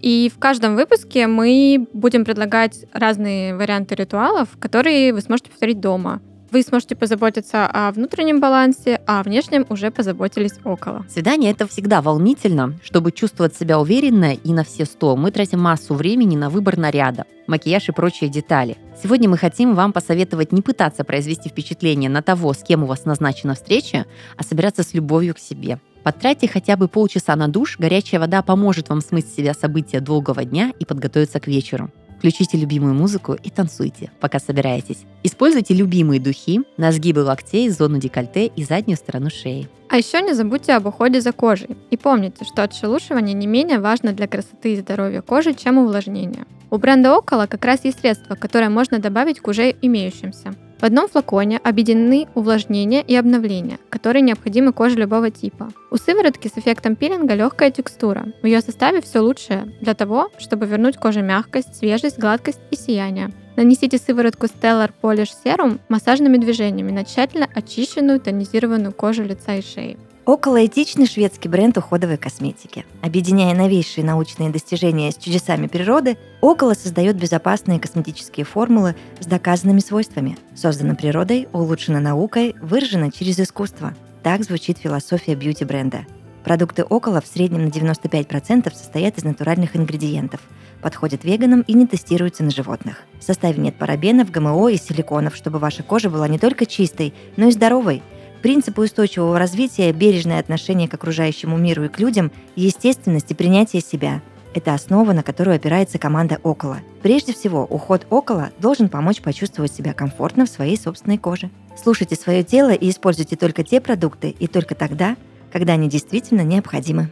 И 0.00 0.32
в 0.34 0.38
каждом 0.38 0.76
выпуске 0.76 1.26
мы 1.26 1.86
будем 1.92 2.24
предлагать 2.24 2.86
разные 2.92 3.54
варианты 3.54 3.94
ритуалов, 3.94 4.48
которые 4.58 5.12
вы 5.12 5.20
сможете 5.20 5.50
повторить 5.50 5.78
дома. 5.78 6.22
Вы 6.50 6.62
сможете 6.62 6.96
позаботиться 6.96 7.66
о 7.66 7.92
внутреннем 7.92 8.40
балансе, 8.40 9.00
а 9.06 9.20
о 9.20 9.22
внешнем 9.22 9.64
уже 9.68 9.92
позаботились 9.92 10.54
около. 10.64 11.06
Свидание— 11.08 11.50
это 11.52 11.68
всегда 11.68 12.02
волнительно. 12.02 12.74
Чтобы 12.82 13.12
чувствовать 13.12 13.54
себя 13.54 13.78
уверенно 13.78 14.34
и 14.34 14.52
на 14.52 14.64
все 14.64 14.84
сто, 14.84 15.14
мы 15.16 15.30
тратим 15.30 15.60
массу 15.60 15.94
времени 15.94 16.34
на 16.34 16.50
выбор 16.50 16.76
наряда, 16.76 17.24
макияж 17.46 17.88
и 17.90 17.92
прочие 17.92 18.28
детали. 18.28 18.76
Сегодня 19.00 19.28
мы 19.28 19.38
хотим 19.38 19.74
вам 19.74 19.92
посоветовать 19.92 20.50
не 20.50 20.60
пытаться 20.60 21.04
произвести 21.04 21.48
впечатление 21.48 22.10
на 22.10 22.20
того, 22.20 22.52
с 22.52 22.64
кем 22.64 22.82
у 22.82 22.86
вас 22.86 23.04
назначена 23.04 23.54
встреча, 23.54 24.06
а 24.36 24.42
собираться 24.42 24.82
с 24.82 24.92
любовью 24.92 25.36
к 25.36 25.38
себе. 25.38 25.78
Потратьте 26.02 26.48
хотя 26.48 26.76
бы 26.76 26.88
полчаса 26.88 27.36
на 27.36 27.46
душ, 27.46 27.78
горячая 27.78 28.20
вода 28.20 28.42
поможет 28.42 28.88
вам 28.88 29.02
смыть 29.02 29.28
с 29.28 29.36
себя 29.36 29.54
события 29.54 30.00
долгого 30.00 30.44
дня 30.44 30.72
и 30.80 30.84
подготовиться 30.84 31.38
к 31.38 31.46
вечеру. 31.46 31.90
Включите 32.20 32.58
любимую 32.58 32.92
музыку 32.92 33.32
и 33.32 33.48
танцуйте, 33.48 34.10
пока 34.20 34.38
собираетесь. 34.38 35.06
Используйте 35.22 35.72
любимые 35.72 36.20
духи 36.20 36.60
на 36.76 36.92
сгибы 36.92 37.20
локтей, 37.20 37.70
зону 37.70 37.96
декольте 37.96 38.44
и 38.44 38.62
заднюю 38.62 38.98
сторону 38.98 39.30
шеи. 39.30 39.70
А 39.88 39.96
еще 39.96 40.20
не 40.20 40.34
забудьте 40.34 40.74
об 40.74 40.84
уходе 40.84 41.22
за 41.22 41.32
кожей. 41.32 41.78
И 41.90 41.96
помните, 41.96 42.44
что 42.44 42.62
отшелушивание 42.62 43.32
не 43.32 43.46
менее 43.46 43.78
важно 43.78 44.12
для 44.12 44.28
красоты 44.28 44.74
и 44.74 44.76
здоровья 44.76 45.22
кожи, 45.22 45.54
чем 45.54 45.78
увлажнение. 45.78 46.44
У 46.68 46.76
бренда 46.76 47.16
Около 47.16 47.46
как 47.46 47.64
раз 47.64 47.86
есть 47.86 48.00
средства, 48.00 48.34
которые 48.34 48.68
можно 48.68 48.98
добавить 48.98 49.40
к 49.40 49.48
уже 49.48 49.74
имеющимся. 49.80 50.54
В 50.80 50.84
одном 50.84 51.08
флаконе 51.08 51.58
объединены 51.58 52.26
увлажнение 52.34 53.02
и 53.02 53.14
обновление, 53.14 53.78
которые 53.90 54.22
необходимы 54.22 54.72
коже 54.72 54.96
любого 54.96 55.30
типа. 55.30 55.68
У 55.90 55.98
сыворотки 55.98 56.48
с 56.48 56.56
эффектом 56.56 56.96
пилинга 56.96 57.34
легкая 57.34 57.70
текстура. 57.70 58.32
В 58.40 58.46
ее 58.46 58.62
составе 58.62 59.02
все 59.02 59.20
лучшее 59.20 59.74
для 59.82 59.92
того, 59.92 60.30
чтобы 60.38 60.64
вернуть 60.64 60.96
коже 60.96 61.20
мягкость, 61.20 61.76
свежесть, 61.76 62.18
гладкость 62.18 62.60
и 62.70 62.76
сияние. 62.76 63.30
Нанесите 63.56 63.98
сыворотку 63.98 64.46
Stellar 64.46 64.90
Polish 65.02 65.32
Serum 65.44 65.80
массажными 65.90 66.38
движениями 66.38 66.92
на 66.92 67.04
тщательно 67.04 67.46
очищенную 67.54 68.18
тонизированную 68.18 68.94
кожу 68.94 69.22
лица 69.22 69.56
и 69.56 69.60
шеи. 69.60 69.98
Околоэтичный 70.30 71.08
шведский 71.08 71.48
бренд 71.48 71.76
уходовой 71.76 72.16
косметики. 72.16 72.86
Объединяя 73.02 73.52
новейшие 73.52 74.04
научные 74.04 74.50
достижения 74.50 75.10
с 75.10 75.16
чудесами 75.16 75.66
природы, 75.66 76.18
Около 76.40 76.74
создает 76.74 77.16
безопасные 77.16 77.80
косметические 77.80 78.46
формулы 78.46 78.94
с 79.18 79.26
доказанными 79.26 79.80
свойствами. 79.80 80.38
Создана 80.54 80.94
природой, 80.94 81.48
улучшена 81.52 81.98
наукой, 81.98 82.54
выражена 82.62 83.10
через 83.10 83.40
искусство. 83.40 83.92
Так 84.22 84.44
звучит 84.44 84.78
философия 84.78 85.34
бьюти-бренда. 85.34 86.06
Продукты 86.44 86.84
Около 86.84 87.20
в 87.20 87.26
среднем 87.26 87.64
на 87.64 87.68
95% 87.68 88.72
состоят 88.72 89.18
из 89.18 89.24
натуральных 89.24 89.74
ингредиентов, 89.74 90.42
подходят 90.80 91.24
веганам 91.24 91.62
и 91.62 91.72
не 91.72 91.88
тестируются 91.88 92.44
на 92.44 92.52
животных. 92.52 93.02
В 93.18 93.24
составе 93.24 93.60
нет 93.60 93.74
парабенов, 93.74 94.30
ГМО 94.30 94.68
и 94.68 94.76
силиконов, 94.76 95.34
чтобы 95.34 95.58
ваша 95.58 95.82
кожа 95.82 96.08
была 96.08 96.28
не 96.28 96.38
только 96.38 96.66
чистой, 96.66 97.14
но 97.36 97.48
и 97.48 97.50
здоровой– 97.50 98.00
Принципы 98.42 98.82
устойчивого 98.82 99.38
развития, 99.38 99.92
бережное 99.92 100.40
отношение 100.40 100.88
к 100.88 100.94
окружающему 100.94 101.56
миру 101.58 101.84
и 101.84 101.88
к 101.88 101.98
людям, 101.98 102.32
естественность 102.56 103.30
и 103.30 103.34
принятие 103.34 103.82
себя– 103.82 104.22
это 104.52 104.74
основа, 104.74 105.12
на 105.12 105.22
которую 105.22 105.54
опирается 105.54 105.98
команда 105.98 106.40
«Около». 106.42 106.78
Прежде 107.02 107.32
всего, 107.32 107.64
уход 107.64 108.06
«Около» 108.10 108.50
должен 108.58 108.88
помочь 108.88 109.20
почувствовать 109.20 109.72
себя 109.72 109.92
комфортно 109.92 110.44
в 110.44 110.48
своей 110.48 110.76
собственной 110.76 111.18
коже. 111.18 111.50
Слушайте 111.80 112.16
свое 112.16 112.42
тело 112.42 112.70
и 112.70 112.90
используйте 112.90 113.36
только 113.36 113.62
те 113.62 113.80
продукты 113.80 114.30
и 114.30 114.48
только 114.48 114.74
тогда, 114.74 115.16
когда 115.52 115.74
они 115.74 115.88
действительно 115.88 116.40
необходимы. 116.40 117.10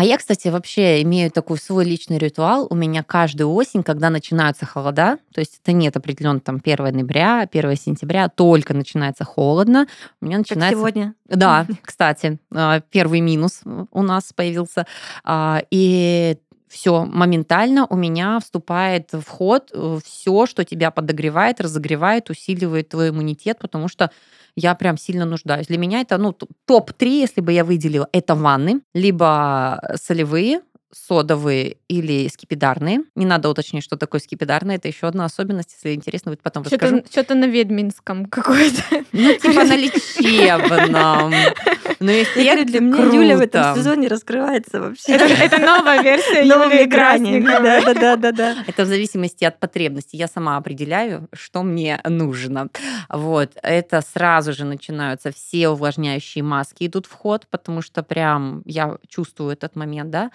А 0.00 0.02
я, 0.02 0.16
кстати, 0.16 0.48
вообще 0.48 1.02
имею 1.02 1.30
такой 1.30 1.58
свой 1.58 1.84
личный 1.84 2.16
ритуал. 2.16 2.66
У 2.70 2.74
меня 2.74 3.02
каждую 3.02 3.52
осень, 3.52 3.82
когда 3.82 4.08
начинаются 4.08 4.64
холода, 4.64 5.18
то 5.34 5.40
есть 5.40 5.60
это 5.62 5.72
нет 5.72 5.94
определенно 5.94 6.40
там 6.40 6.58
1 6.64 6.84
ноября, 6.84 7.40
1 7.40 7.76
сентября, 7.76 8.30
только 8.30 8.72
начинается 8.72 9.24
холодно. 9.24 9.86
У 10.22 10.24
меня 10.24 10.38
начинается... 10.38 10.70
Как 10.70 10.78
сегодня. 10.78 11.14
Да, 11.26 11.66
кстати, 11.82 12.38
а, 12.50 12.80
первый 12.80 13.20
минус 13.20 13.60
у 13.90 14.02
нас 14.02 14.32
появился. 14.32 14.86
А, 15.22 15.62
и 15.70 16.38
все, 16.70 17.04
моментально 17.04 17.86
у 17.90 17.96
меня 17.96 18.38
вступает 18.38 19.12
в 19.12 19.26
ход 19.26 19.70
э, 19.72 19.98
все, 20.04 20.46
что 20.46 20.64
тебя 20.64 20.92
подогревает, 20.92 21.60
разогревает, 21.60 22.30
усиливает 22.30 22.88
твой 22.88 23.08
иммунитет, 23.08 23.58
потому 23.58 23.88
что 23.88 24.12
я 24.54 24.76
прям 24.76 24.96
сильно 24.96 25.24
нуждаюсь. 25.24 25.66
Для 25.66 25.78
меня 25.78 26.00
это, 26.00 26.16
ну, 26.16 26.32
топ-3, 26.32 27.08
если 27.08 27.40
бы 27.40 27.52
я 27.52 27.64
выделила, 27.64 28.08
это 28.12 28.36
ванны, 28.36 28.82
либо 28.94 29.96
солевые, 30.00 30.60
содовые 30.92 31.76
или 31.88 32.28
скипидарные. 32.28 33.00
Не 33.14 33.26
надо 33.26 33.48
уточнять, 33.48 33.84
что 33.84 33.96
такое 33.96 34.20
скипидарные. 34.20 34.76
Это 34.76 34.88
еще 34.88 35.06
одна 35.06 35.24
особенность, 35.24 35.72
если 35.72 35.94
интересно, 35.94 36.30
будет 36.30 36.42
потом 36.42 36.64
что-то, 36.64 36.84
расскажу. 36.84 37.04
Что-то 37.10 37.34
на 37.34 37.46
ведьминском 37.46 38.26
какое-то. 38.26 38.82
Ну, 39.12 39.34
типа 39.34 39.64
на 39.64 39.76
лечебном. 39.76 41.32
Но 42.00 42.10
если 42.10 42.42
я 42.42 42.64
для 42.64 42.80
меня 42.80 43.04
Юля 43.04 43.36
в 43.36 43.40
этом 43.40 43.76
сезоне 43.76 44.08
раскрывается 44.08 44.80
вообще. 44.80 45.12
Это, 45.12 45.58
новая 45.58 46.02
версия 46.02 46.46
Юлии 46.46 46.86
экране. 46.86 47.42
Да, 47.42 47.60
да, 47.60 47.94
да, 47.94 48.16
да, 48.16 48.32
да. 48.32 48.56
Это 48.66 48.84
в 48.84 48.86
зависимости 48.86 49.44
от 49.44 49.60
потребностей. 49.60 50.16
Я 50.16 50.26
сама 50.26 50.56
определяю, 50.56 51.28
что 51.34 51.62
мне 51.62 52.00
нужно. 52.04 52.68
Вот. 53.10 53.52
Это 53.62 54.00
сразу 54.00 54.54
же 54.54 54.64
начинаются 54.64 55.30
все 55.30 55.68
увлажняющие 55.68 56.42
маски 56.42 56.86
идут 56.86 57.04
в 57.04 57.12
ход, 57.12 57.46
потому 57.50 57.82
что 57.82 58.02
прям 58.02 58.62
я 58.64 58.96
чувствую 59.08 59.52
этот 59.52 59.76
момент, 59.76 60.10
да. 60.10 60.30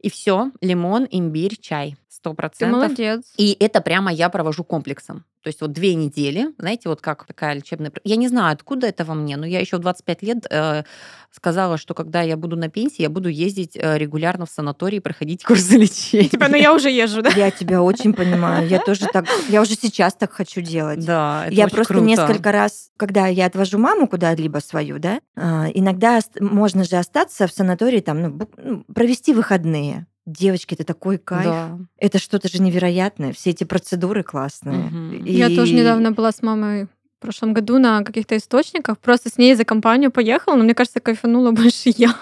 И 0.00 0.10
все, 0.10 0.50
лимон, 0.62 1.06
имбирь, 1.10 1.56
чай. 1.60 1.96
Сто 2.12 2.34
процентов. 2.34 2.82
молодец. 2.82 3.24
И 3.38 3.56
это 3.58 3.80
прямо 3.80 4.12
я 4.12 4.28
провожу 4.28 4.64
комплексом. 4.64 5.24
То 5.42 5.48
есть 5.48 5.62
вот 5.62 5.72
две 5.72 5.94
недели, 5.94 6.48
знаете, 6.58 6.90
вот 6.90 7.00
как 7.00 7.24
такая 7.24 7.54
лечебная... 7.54 7.90
Я 8.04 8.16
не 8.16 8.28
знаю, 8.28 8.52
откуда 8.52 8.86
это 8.86 9.06
во 9.06 9.14
мне, 9.14 9.38
но 9.38 9.46
я 9.46 9.60
еще 9.60 9.78
в 9.78 9.80
25 9.80 10.22
лет 10.22 10.46
э, 10.50 10.82
сказала, 11.30 11.78
что 11.78 11.94
когда 11.94 12.20
я 12.20 12.36
буду 12.36 12.54
на 12.56 12.68
пенсии, 12.68 13.00
я 13.00 13.08
буду 13.08 13.30
ездить 13.30 13.76
э, 13.76 13.96
регулярно 13.96 14.44
в 14.44 14.50
санаторий 14.50 15.00
проходить 15.00 15.42
курсы 15.46 15.78
лечения. 15.78 16.28
Типа, 16.28 16.48
ну 16.48 16.56
я 16.56 16.74
уже 16.74 16.90
езжу, 16.90 17.22
да? 17.22 17.30
Я 17.30 17.50
тебя 17.50 17.82
очень 17.82 18.12
понимаю. 18.12 18.68
Я 18.68 18.78
тоже 18.78 19.06
так... 19.10 19.24
Я 19.48 19.62
уже 19.62 19.74
сейчас 19.74 20.14
так 20.14 20.32
хочу 20.32 20.60
делать. 20.60 21.04
Да, 21.04 21.46
это 21.46 21.54
Я 21.54 21.64
очень 21.64 21.76
просто 21.76 21.94
круто. 21.94 22.06
несколько 22.06 22.52
раз, 22.52 22.90
когда 22.98 23.26
я 23.26 23.46
отвожу 23.46 23.78
маму 23.78 24.06
куда-либо 24.06 24.58
свою, 24.58 24.98
да, 24.98 25.20
э, 25.34 25.70
иногда 25.72 26.20
можно 26.40 26.84
же 26.84 26.96
остаться 26.96 27.46
в 27.46 27.52
санатории, 27.52 28.00
там, 28.00 28.20
ну, 28.20 28.48
ну, 28.58 28.84
провести 28.94 29.32
выходные. 29.32 30.06
Девочки, 30.24 30.74
это 30.74 30.84
такой 30.84 31.18
кайф. 31.18 31.44
Да. 31.44 31.78
Это 31.98 32.18
что-то 32.18 32.48
же 32.48 32.62
невероятное. 32.62 33.32
Все 33.32 33.50
эти 33.50 33.64
процедуры 33.64 34.22
классные. 34.22 34.78
Мгм. 34.84 35.24
И- 35.24 35.32
Я 35.32 35.48
тоже 35.48 35.74
недавно 35.74 36.12
была 36.12 36.30
с 36.30 36.42
мамой 36.42 36.86
в 37.22 37.24
прошлом 37.24 37.54
году 37.54 37.78
на 37.78 38.02
каких-то 38.02 38.36
источниках, 38.36 38.98
просто 38.98 39.28
с 39.28 39.38
ней 39.38 39.54
за 39.54 39.64
компанию 39.64 40.10
поехала, 40.10 40.56
но 40.56 40.64
мне 40.64 40.74
кажется, 40.74 40.98
кайфанула 40.98 41.50
больше 41.62 41.92
я, 41.96 42.16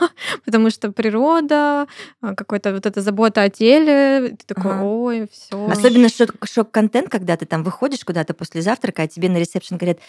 потому 0.45 0.69
что 0.69 0.93
природа, 0.93 1.87
а, 2.21 2.35
какой-то 2.35 2.75
вот 2.75 2.85
эта 2.85 3.01
забота 3.01 3.41
о 3.43 3.49
теле, 3.49 4.37
ты 4.39 4.55
такой, 4.55 4.73
Ага. 4.73 4.83
ой, 4.83 5.27
все. 5.33 5.67
Особенно 5.71 6.09
шок- 6.09 6.47
шок-контент, 6.47 7.09
когда 7.09 7.39
ты 7.39 7.47
там 7.47 7.63
выходишь 7.63 8.05
куда-то 8.05 8.35
после 8.35 8.61
завтрака, 8.61 9.03
а 9.05 9.09
тебе 9.09 9.31
на 9.31 9.39
ресепшн 9.39 9.79
говорят, 9.79 10.01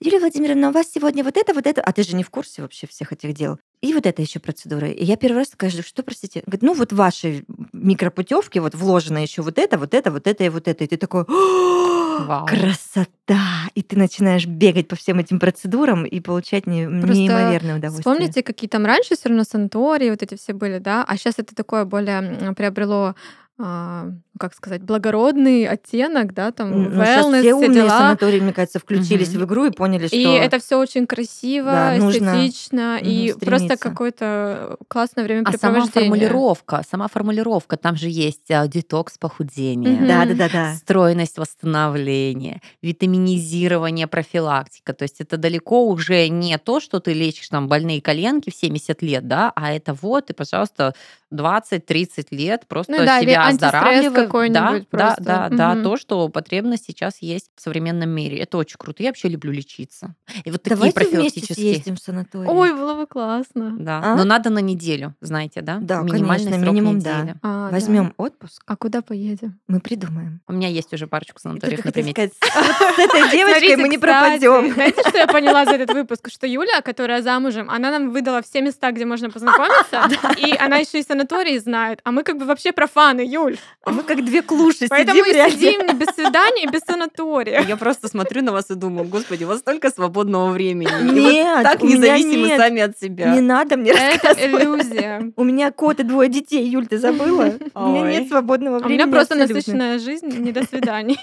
Юлия 0.00 0.20
Владимировна, 0.20 0.70
у 0.70 0.72
вас 0.72 0.86
сегодня 0.90 1.22
вот 1.22 1.36
это, 1.36 1.52
вот 1.52 1.66
это, 1.66 1.82
а 1.82 1.92
ты 1.92 2.02
же 2.02 2.16
не 2.16 2.22
в 2.24 2.30
курсе 2.30 2.62
вообще 2.62 2.86
всех 2.86 3.12
этих 3.12 3.34
дел. 3.34 3.58
И 3.82 3.92
вот 3.92 4.06
это 4.06 4.22
еще 4.22 4.40
процедура. 4.40 4.88
И 4.88 5.04
я 5.04 5.16
первый 5.16 5.38
раз 5.38 5.50
такая, 5.50 5.70
что, 5.70 6.02
простите? 6.02 6.42
Говорит, 6.46 6.62
ну 6.62 6.72
вот 6.72 6.92
ваши 6.92 7.44
микропутевки, 7.72 8.58
вот 8.60 8.74
вложено 8.74 9.18
еще 9.18 9.42
вот 9.42 9.58
это, 9.58 9.76
вот 9.76 9.92
это, 9.92 10.10
вот 10.10 10.26
это 10.26 10.44
и 10.44 10.48
вот 10.48 10.66
это. 10.68 10.84
И 10.84 10.86
ты 10.86 10.96
такой, 10.96 11.24
«О, 11.28 12.07
Вау. 12.26 12.46
красота! 12.46 13.68
И 13.74 13.82
ты 13.82 13.96
начинаешь 13.96 14.46
бегать 14.46 14.88
по 14.88 14.96
всем 14.96 15.18
этим 15.18 15.38
процедурам 15.38 16.04
и 16.04 16.20
получать 16.20 16.66
не- 16.66 16.86
неимоверное 16.86 17.76
удовольствие. 17.76 18.14
Вспомните, 18.14 18.42
какие 18.42 18.68
там 18.68 18.86
раньше 18.86 19.16
все 19.16 19.28
равно 19.28 19.44
санатории 19.44 20.10
вот 20.10 20.22
эти 20.22 20.36
все 20.36 20.52
были, 20.52 20.78
да, 20.78 21.04
а 21.06 21.16
сейчас 21.16 21.34
это 21.38 21.54
такое 21.54 21.84
более 21.84 22.54
приобрело 22.54 23.14
а, 23.60 24.12
как 24.38 24.54
сказать, 24.54 24.82
благородный 24.82 25.66
оттенок, 25.66 26.32
да, 26.32 26.52
там 26.52 26.70
ну, 26.70 26.88
wellness, 27.02 27.40
все 27.40 27.40
все 27.40 27.54
умные 27.54 27.72
дела. 27.72 27.98
санатории, 27.98 28.38
мне 28.40 28.52
кажется, 28.52 28.78
включились 28.78 29.30
Мгм. 29.30 29.40
в 29.40 29.44
игру 29.46 29.64
и 29.64 29.70
поняли, 29.70 30.06
что... 30.06 30.16
И 30.16 30.22
это 30.22 30.60
все 30.60 30.78
очень 30.78 31.08
красиво, 31.08 31.66
Да, 31.72 31.96
нужно, 31.96 32.46
эстетично, 32.46 32.98
и 33.02 33.32
мгм, 33.32 33.40
просто 33.40 33.76
какое-то 33.76 34.76
классное 34.86 35.24
А 35.24 35.26
времяпрепровождение. 35.26 35.90
сама 35.92 36.04
формулировка, 36.06 36.82
сама 36.88 37.08
формулировка, 37.08 37.76
там 37.76 37.96
же 37.96 38.08
есть 38.08 38.48
а, 38.50 38.68
детокс 38.68 39.18
похудения, 39.18 39.90
Мгм. 39.90 40.06
Да, 40.06 40.24
да, 40.24 40.34
да, 40.34 40.48
да. 40.48 40.74
стройность 40.74 41.36
восстановления, 41.38 42.60
витаминизирование, 42.80 44.06
профилактика. 44.06 44.92
То 44.92 45.02
есть 45.02 45.20
это 45.20 45.36
далеко 45.36 45.86
уже 45.88 46.28
не 46.28 46.56
то, 46.58 46.78
что 46.80 47.00
ты 47.00 47.12
лечишь 47.12 47.48
там 47.48 47.68
больные 47.68 48.00
коленки 48.00 48.50
в 48.50 48.54
70 48.54 49.02
лет, 49.02 49.26
да, 49.26 49.52
а 49.56 49.72
это 49.72 49.94
вот, 50.00 50.30
и, 50.30 50.32
пожалуйста, 50.32 50.94
20-30 51.32 52.26
лет 52.30 52.66
просто 52.66 52.92
Ну 52.92 52.98
да, 53.04 53.20
себя 53.20 53.46
оздоравливай. 53.48 54.50
Да, 54.50 54.80
да, 54.92 55.16
да, 55.20 55.48
да, 55.50 55.74
Мгм. 55.74 55.84
то, 55.84 55.96
что 55.96 56.28
потребность 56.28 56.84
сейчас 56.86 57.18
есть 57.20 57.50
в 57.56 57.60
современном 57.60 58.08
мире. 58.10 58.38
Это 58.38 58.56
очень 58.58 58.76
круто. 58.78 59.02
Я 59.02 59.10
вообще 59.10 59.28
люблю 59.28 59.52
лечиться. 59.52 60.14
И 60.44 60.50
вот 60.50 60.62
такие 60.62 60.76
Давайте 60.76 60.98
вместе 60.98 61.10
профилактические. 61.10 61.54
съездим 61.74 61.96
в 61.96 61.98
санаторий. 62.00 62.48
Ой, 62.48 62.72
было 62.72 62.94
бы 62.94 63.06
классно. 63.06 63.76
Да, 63.78 64.00
А? 64.02 64.16
но 64.16 64.24
надо 64.24 64.50
на 64.50 64.60
неделю, 64.60 65.14
знаете, 65.20 65.60
да? 65.60 65.78
Да, 65.80 66.00
Минимальный 66.02 66.44
конечно, 66.46 66.64
срок 66.64 66.74
минимум, 66.74 66.98
да. 67.00 67.20
недели. 67.22 67.36
А, 67.42 67.66
да. 67.66 67.72
Возьмем 67.72 68.14
отпуск, 68.16 68.62
А 68.66 68.76
куда 68.76 69.02
поедем? 69.02 69.58
мы 69.68 69.80
придумаем. 69.80 70.40
У 70.48 70.52
меня 70.52 70.68
есть 70.68 70.92
уже 70.92 71.06
парочку 71.06 71.38
санаториев 71.40 71.84
на 71.84 71.92
примете. 71.92 72.30
с 72.32 72.98
этой 72.98 73.30
девочкой 73.32 73.76
мы 73.76 73.88
не 73.88 73.98
пропадем. 73.98 74.72
Знаете, 74.72 75.00
что 75.08 75.18
я 75.18 75.26
поняла 75.26 75.64
за 75.64 75.72
этот 75.72 75.92
выпуск? 75.92 76.28
Что 76.30 76.46
Юля, 76.46 76.80
которая 76.80 77.22
замужем, 77.22 77.68
она 77.70 77.90
нам 77.90 78.10
выдала 78.10 78.42
все 78.42 78.60
места, 78.62 78.90
где 78.92 79.04
можно 79.04 79.30
познакомиться, 79.30 80.08
и 80.38 80.56
она 80.56 80.76
еще 80.78 81.00
и 81.00 81.02
санатории 81.18 81.58
знает. 81.58 82.00
А 82.04 82.12
мы 82.12 82.22
как 82.22 82.38
бы 82.38 82.44
вообще 82.44 82.72
профаны, 82.72 83.22
Юль. 83.22 83.56
А 83.84 83.90
мы 83.90 84.02
как 84.02 84.24
две 84.24 84.42
клуши 84.42 84.86
Поэтому 84.88 85.18
сидим 85.18 85.26
мы 85.26 85.32
реально. 85.34 85.54
сидим 85.58 85.98
без 85.98 86.06
свиданий, 86.14 86.66
без 86.70 86.80
санатория. 86.80 87.62
Я 87.62 87.76
просто 87.76 88.08
смотрю 88.08 88.42
на 88.42 88.52
вас 88.52 88.70
и 88.70 88.74
думаю, 88.74 89.08
господи, 89.08 89.44
у 89.44 89.48
вас 89.48 89.58
столько 89.58 89.90
свободного 89.90 90.50
времени. 90.52 90.88
И 91.00 91.20
Нет, 91.32 91.62
так 91.64 91.82
независимы 91.82 92.56
сами 92.56 92.82
от 92.82 92.98
себя. 92.98 93.34
Не 93.34 93.40
надо 93.40 93.76
мне 93.76 93.90
Это 93.90 94.28
рассказывать. 94.28 94.62
иллюзия. 94.62 95.32
У 95.36 95.44
меня 95.44 95.70
кот 95.72 96.00
и 96.00 96.02
двое 96.04 96.28
детей, 96.28 96.64
Юль, 96.68 96.86
ты 96.86 96.98
забыла? 96.98 97.54
У 97.74 97.88
меня 97.88 98.20
нет 98.20 98.28
свободного 98.28 98.76
А 98.76 98.78
У 98.78 98.82
времени. 98.82 99.02
меня 99.02 99.12
просто 99.12 99.34
насыщенная 99.34 99.98
жизнь, 99.98 100.28
не 100.28 100.52
до 100.52 100.64
свиданий. 100.64 101.18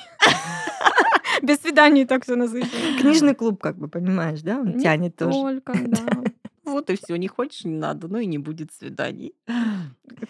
Без 1.42 1.58
свиданий 1.58 2.02
и 2.04 2.06
так 2.06 2.24
все 2.24 2.36
насыщенно. 2.36 3.00
Книжный 3.00 3.36
клуб, 3.36 3.62
как 3.62 3.78
бы, 3.78 3.88
понимаешь, 3.88 4.42
да? 4.42 4.58
Он 4.60 4.72
Не 4.78 4.84
тянет 4.84 5.16
тоже. 5.16 5.34
Только, 5.62 5.74
да. 5.86 6.00
Вот 6.66 6.90
и 6.90 6.98
все, 6.98 7.16
не 7.16 7.28
хочешь, 7.28 7.64
не 7.64 7.76
надо, 7.76 8.08
ну 8.08 8.20
и 8.20 8.26
не 8.26 8.38
будет 8.38 8.72
свиданий. 8.74 9.34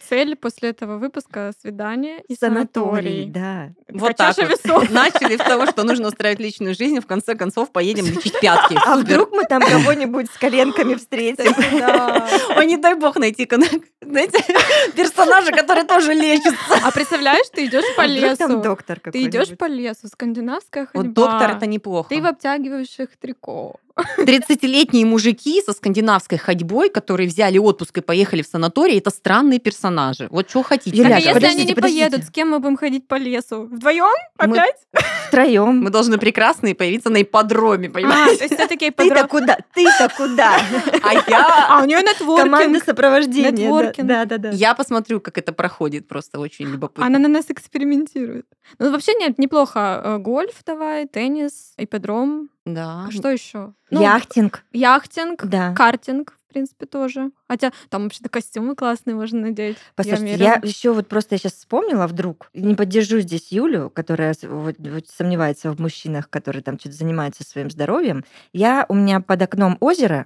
Цель 0.08 0.36
после 0.36 0.70
этого 0.70 0.98
выпуска— 0.98 1.52
свидание 1.62 2.22
и 2.28 2.36
Санаторий, 2.36 3.24
санаторий. 3.24 3.26
да. 3.26 3.74
Вот 3.90 4.16
так 4.16 4.38
вот. 4.38 4.50
весов. 4.50 4.90
Начали 4.90 5.36
с 5.38 5.40
того, 5.40 5.66
что 5.66 5.84
нужно 5.84 6.08
устраивать 6.08 6.40
личную 6.40 6.76
жизнь, 6.76 7.00
в 7.00 7.08
конце 7.08 7.36
концов 7.36 7.72
поедем 7.72 8.06
лечить 8.06 8.40
пятки. 8.40 8.78
А 8.86 8.98
вдруг 8.98 9.32
мы 9.32 9.44
там 9.44 9.62
кого-нибудь 9.62 10.30
с 10.32 10.38
коленками 10.38 10.96
встретим? 10.96 11.54
Ой, 12.58 12.66
не 12.66 12.78
дай 12.78 12.96
бог 12.96 13.16
найти, 13.18 13.48
знаете, 14.02 14.44
персонажа, 14.96 15.52
который 15.52 15.84
тоже 15.84 16.14
лечится. 16.14 16.76
А 16.84 16.92
представляешь, 16.92 17.48
ты 17.52 17.66
идешь 17.66 17.86
по 17.96 18.04
А 18.04 18.08
вдруг 18.08 18.38
там 18.38 18.52
лесу. 18.52 18.62
доктор 18.62 19.00
Ты 19.00 19.24
идешь 19.24 19.58
по 19.58 19.66
лесу, 19.66 20.08
скандинавская 20.08 20.86
ходьба. 20.86 21.02
Вот 21.02 21.14
доктор 21.14 21.52
это 21.58 21.66
неплохо. 21.66 22.10
Ты 22.10 22.22
в 22.22 22.26
обтягивающих 22.26 23.16
трико. 23.18 23.80
30-летние 24.20 25.06
мужики 25.06 25.62
со 25.66 25.72
скандинавской 25.74 26.38
ходьбой, 26.38 26.90
которые 26.90 27.28
взяли 27.28 27.58
отпуск 27.58 27.98
и 27.98 28.02
поехали 28.02 28.42
в 28.42 28.48
санаторий, 28.48 28.98
это 28.98 29.10
странные 29.10 29.60
персонажи. 29.60 30.28
Вот 30.30 30.50
что 30.50 30.64
хотите. 30.64 30.98
Юля, 30.98 31.16
а 31.16 31.20
если 31.20 31.30
они 31.30 31.34
подождите, 31.34 31.66
не 31.66 31.76
подождите. 31.76 32.10
поедут, 32.10 32.28
с 32.28 32.32
кем 32.32 32.50
мы 32.50 32.60
будем 32.60 32.78
ходить 32.78 33.08
по 33.08 33.16
лесу? 33.16 33.64
Вдвоем? 33.72 34.06
Мы- 34.40 34.58
Опять? 34.58 34.76
Втроем. 35.28 35.80
Мы 35.82 35.90
должны 35.90 36.18
прекрасные 36.18 36.76
появиться 36.76 37.10
на 37.10 37.22
ипподроме, 37.22 37.88
А, 37.88 37.92
понимаете? 37.92 38.38
то 38.38 38.44
есть 38.44 38.56
все-таки 38.56 38.92
Ты-то 38.92 39.28
куда? 39.28 39.58
Ты-то 39.74 40.10
куда? 40.16 40.60
А 41.02 41.14
я... 41.30 41.68
А, 41.70 41.82
у 41.82 41.86
нее 41.86 42.02
нетворкинг. 42.02 42.52
Команда 42.52 42.80
сопровождения. 42.86 43.52
Нетворкинг. 43.52 44.08
Да, 44.08 44.26
да, 44.26 44.38
да. 44.38 44.50
Я 44.52 44.76
посмотрю, 44.76 45.20
как 45.20 45.38
это 45.38 45.54
проходит, 45.54 46.08
просто 46.08 46.40
очень 46.40 46.66
любопытно. 46.68 47.06
Она 47.06 47.20
на 47.20 47.28
нас 47.28 47.46
экспериментирует. 47.50 48.46
Ну, 48.80 48.92
вообще 48.92 49.14
нет, 49.16 49.38
неплохо. 49.40 50.02
Э, 50.04 50.18
Гольф 50.18 50.56
давай, 50.66 51.08
теннис, 51.08 51.74
ипподром. 51.78 52.50
Да. 52.66 53.08
Что 53.12 53.30
еще? 53.30 53.74
Яхтинг. 53.92 54.64
Яхтинг, 54.74 55.46
Да. 55.46 55.74
картинг, 55.76 56.38
в 56.50 56.54
принципе, 56.54 56.86
тоже. 56.86 57.32
Хотя 57.48 57.72
там 57.90 58.04
вообще-то 58.04 58.30
костюмы 58.30 58.76
классные 58.76 59.16
можно 59.16 59.40
надеть. 59.42 59.78
Послушайте, 59.96 60.26
мерила. 60.34 60.44
я 60.48 60.60
еще 60.64 60.94
вот 60.94 61.08
просто 61.08 61.36
я 61.36 61.40
сейчас 61.40 61.54
вспомнила 61.54 62.08
вдруг, 62.08 62.50
не 62.54 62.74
поддержу 62.76 63.20
здесь 63.20 63.52
Юлю, 63.52 63.90
которая 63.94 64.34
вот- 64.44 64.78
вот 64.80 65.08
сомневается 65.08 65.72
в 65.72 65.80
мужчинах, 65.80 66.30
которые 66.30 66.64
там 66.64 66.80
что-то 66.80 66.96
занимаются 66.96 67.44
своим 67.44 67.70
здоровьем. 67.70 68.24
Я 68.54 68.86
у 68.90 68.94
меня 68.96 69.20
под 69.20 69.42
окном 69.42 69.78
озеро, 69.80 70.26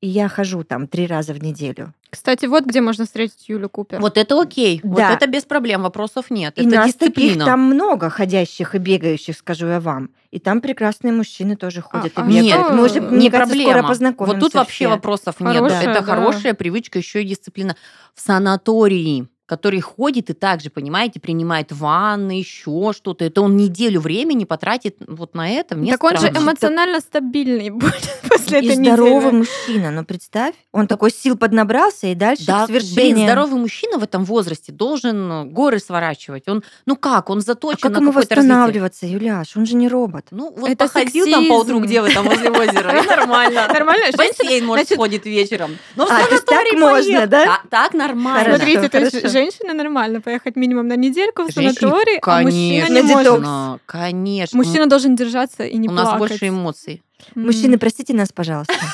и 0.00 0.06
я 0.08 0.28
хожу 0.28 0.62
там 0.62 0.86
три 0.86 1.06
раза 1.06 1.32
в 1.34 1.42
неделю. 1.42 1.92
Кстати, 2.10 2.46
вот 2.46 2.64
где 2.64 2.80
можно 2.80 3.04
встретить 3.04 3.48
Юлю 3.48 3.68
Купер. 3.68 4.00
Вот 4.00 4.16
это 4.16 4.40
окей. 4.40 4.80
Вот 4.82 4.96
Да. 4.96 5.12
это 5.12 5.26
без 5.26 5.44
проблем, 5.44 5.82
вопросов 5.82 6.30
нет. 6.30 6.56
И 6.56 6.60
это 6.66 6.76
нас 6.76 6.94
таких 6.94 7.14
дисциплина. 7.16 7.44
там 7.44 7.60
много 7.60 8.08
ходящих 8.08 8.74
и 8.74 8.78
бегающих, 8.78 9.36
скажу 9.36 9.66
я 9.66 9.80
вам. 9.80 10.10
И 10.30 10.38
там 10.38 10.60
прекрасные 10.60 11.12
мужчины 11.12 11.56
тоже 11.56 11.82
ходят 11.82 12.12
а 12.14 12.22
и 12.22 12.24
бегают. 12.24 12.44
нет, 12.44 12.70
Мы 12.72 12.84
уже, 12.84 13.00
не 13.00 13.06
мне 13.08 13.18
не 13.24 13.30
кажется, 13.30 13.50
проблема. 13.54 13.72
скоро 13.72 13.88
познакомимся 13.88 14.34
Вот 14.36 14.40
тут 14.44 14.54
вообще 14.54 14.74
все. 14.84 14.88
вопросов 14.88 15.40
нет. 15.40 15.54
Хорошая, 15.54 15.82
Это 15.82 16.00
да. 16.00 16.02
хорошая 16.02 16.54
привычка, 16.54 16.98
еще 16.98 17.22
и 17.22 17.26
дисциплина. 17.26 17.76
В 18.14 18.20
санатории 18.20 19.26
который 19.48 19.80
ходит 19.80 20.30
и 20.30 20.34
также, 20.34 20.68
понимаете, 20.70 21.20
принимает 21.20 21.72
ванны, 21.72 22.38
еще 22.38 22.92
что-то. 22.94 23.24
Это 23.24 23.40
он 23.40 23.56
неделю 23.56 24.00
времени 24.00 24.44
потратит 24.44 24.96
вот 25.06 25.34
на 25.34 25.48
это. 25.50 25.74
Мне 25.74 25.92
так 25.92 26.04
он 26.04 26.10
же 26.12 26.18
странно. 26.28 26.38
эмоционально 26.38 27.00
стабильный 27.00 27.70
будет 27.70 28.20
после 28.28 28.60
И 28.60 28.66
этой 28.66 28.76
здоровый 28.76 29.14
недели. 29.32 29.36
мужчина, 29.38 29.90
ну 29.90 30.04
представь, 30.04 30.54
он 30.72 30.86
такой 30.86 31.10
сил 31.10 31.36
поднабрался 31.36 32.08
и 32.08 32.14
дальше 32.14 32.44
Да, 32.46 32.66
к 32.66 32.70
блин, 32.70 33.16
здоровый 33.24 33.58
мужчина 33.60 33.98
в 33.98 34.02
этом 34.02 34.24
возрасте 34.24 34.70
должен 34.70 35.32
э, 35.32 35.44
горы 35.46 35.78
сворачивать. 35.78 36.46
Он, 36.48 36.62
ну 36.86 36.96
как, 36.96 37.30
он 37.30 37.38
А 37.38 37.40
заточен 37.40 37.78
как 37.80 37.92
на 37.92 37.96
ему 37.98 38.12
развитие. 38.12 38.36
восстанавливаться, 38.36 39.06
Юляш? 39.06 39.56
Он 39.56 39.64
же 39.64 39.74
не 39.76 39.88
робот. 39.88 40.26
Ну, 40.30 40.52
вот 40.56 40.68
Это 40.68 40.84
походил 40.84 41.24
там 41.30 41.46
по 41.48 41.54
утру, 41.54 41.78
сексизм. 41.78 41.84
где 41.86 42.02
вы 42.02 42.12
там 42.12 42.26
возле 42.26 42.50
озера, 42.50 43.02
и 43.02 43.06
нормально. 43.06 43.66
Нормально? 43.68 44.06
Бассейн, 44.16 44.66
может, 44.66 44.90
сходит 44.90 45.24
вечером. 45.24 45.78
Но 45.96 46.06
в 46.06 46.10
А, 46.10 46.18
так 46.18 46.38
санаторий 46.46 46.78
можно, 46.78 47.26
да? 47.26 47.60
Так- 47.70 47.94
нормально. 47.94 48.56
Смотрите, 48.56 48.88
то 48.88 48.98
есть 48.98 49.28
женщина 49.38 49.74
нормально 49.74 50.20
поехать 50.20 50.56
минимум 50.56 50.88
на 50.88 50.96
недельку 50.96 51.42
в 51.42 51.52
Женщине, 51.52 51.72
санаторий, 51.74 52.18
а 52.22 52.42
мужчина 52.42 52.86
конечно, 52.86 52.94
не 52.94 53.02
может. 53.14 53.24
детокс. 53.24 53.80
Конечно. 53.86 54.56
Мужчина 54.56 54.86
должен 54.86 55.16
держаться 55.16 55.64
и 55.64 55.78
не 55.78 55.88
У 55.88 55.92
нас 55.92 56.08
плакать. 56.08 56.18
больше 56.18 56.48
эмоций. 56.48 57.02
М. 57.36 57.46
Мужчины, 57.46 57.78
простите 57.78 58.14
нас, 58.14 58.32
пожалуйста. 58.32 58.74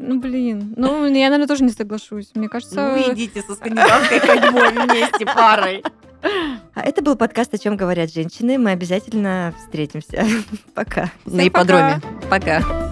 Ну, 0.00 0.20
блин. 0.20 0.74
Ну, 0.76 1.04
я, 1.06 1.24
наверное, 1.28 1.48
тоже 1.48 1.64
не 1.64 1.72
соглашусь. 1.72 2.30
Мне 2.34 2.48
кажется... 2.48 2.76
Ну, 2.96 3.12
идите 3.12 3.42
со 3.42 3.54
скандинавской 3.54 4.20
ходьбой 4.20 4.70
вместе 4.70 5.26
парой. 5.26 5.82
А 6.22 6.80
это 6.82 7.02
был 7.02 7.16
подкаст 7.16 7.52
«О 7.54 7.58
чем 7.58 7.76
говорят 7.76 8.10
женщины». 8.12 8.58
Мы 8.58 8.70
обязательно 8.70 9.52
встретимся. 9.58 10.24
Пока. 10.74 11.10
На 11.26 11.46
ипподроме. 11.46 12.00
Пока. 12.30 12.87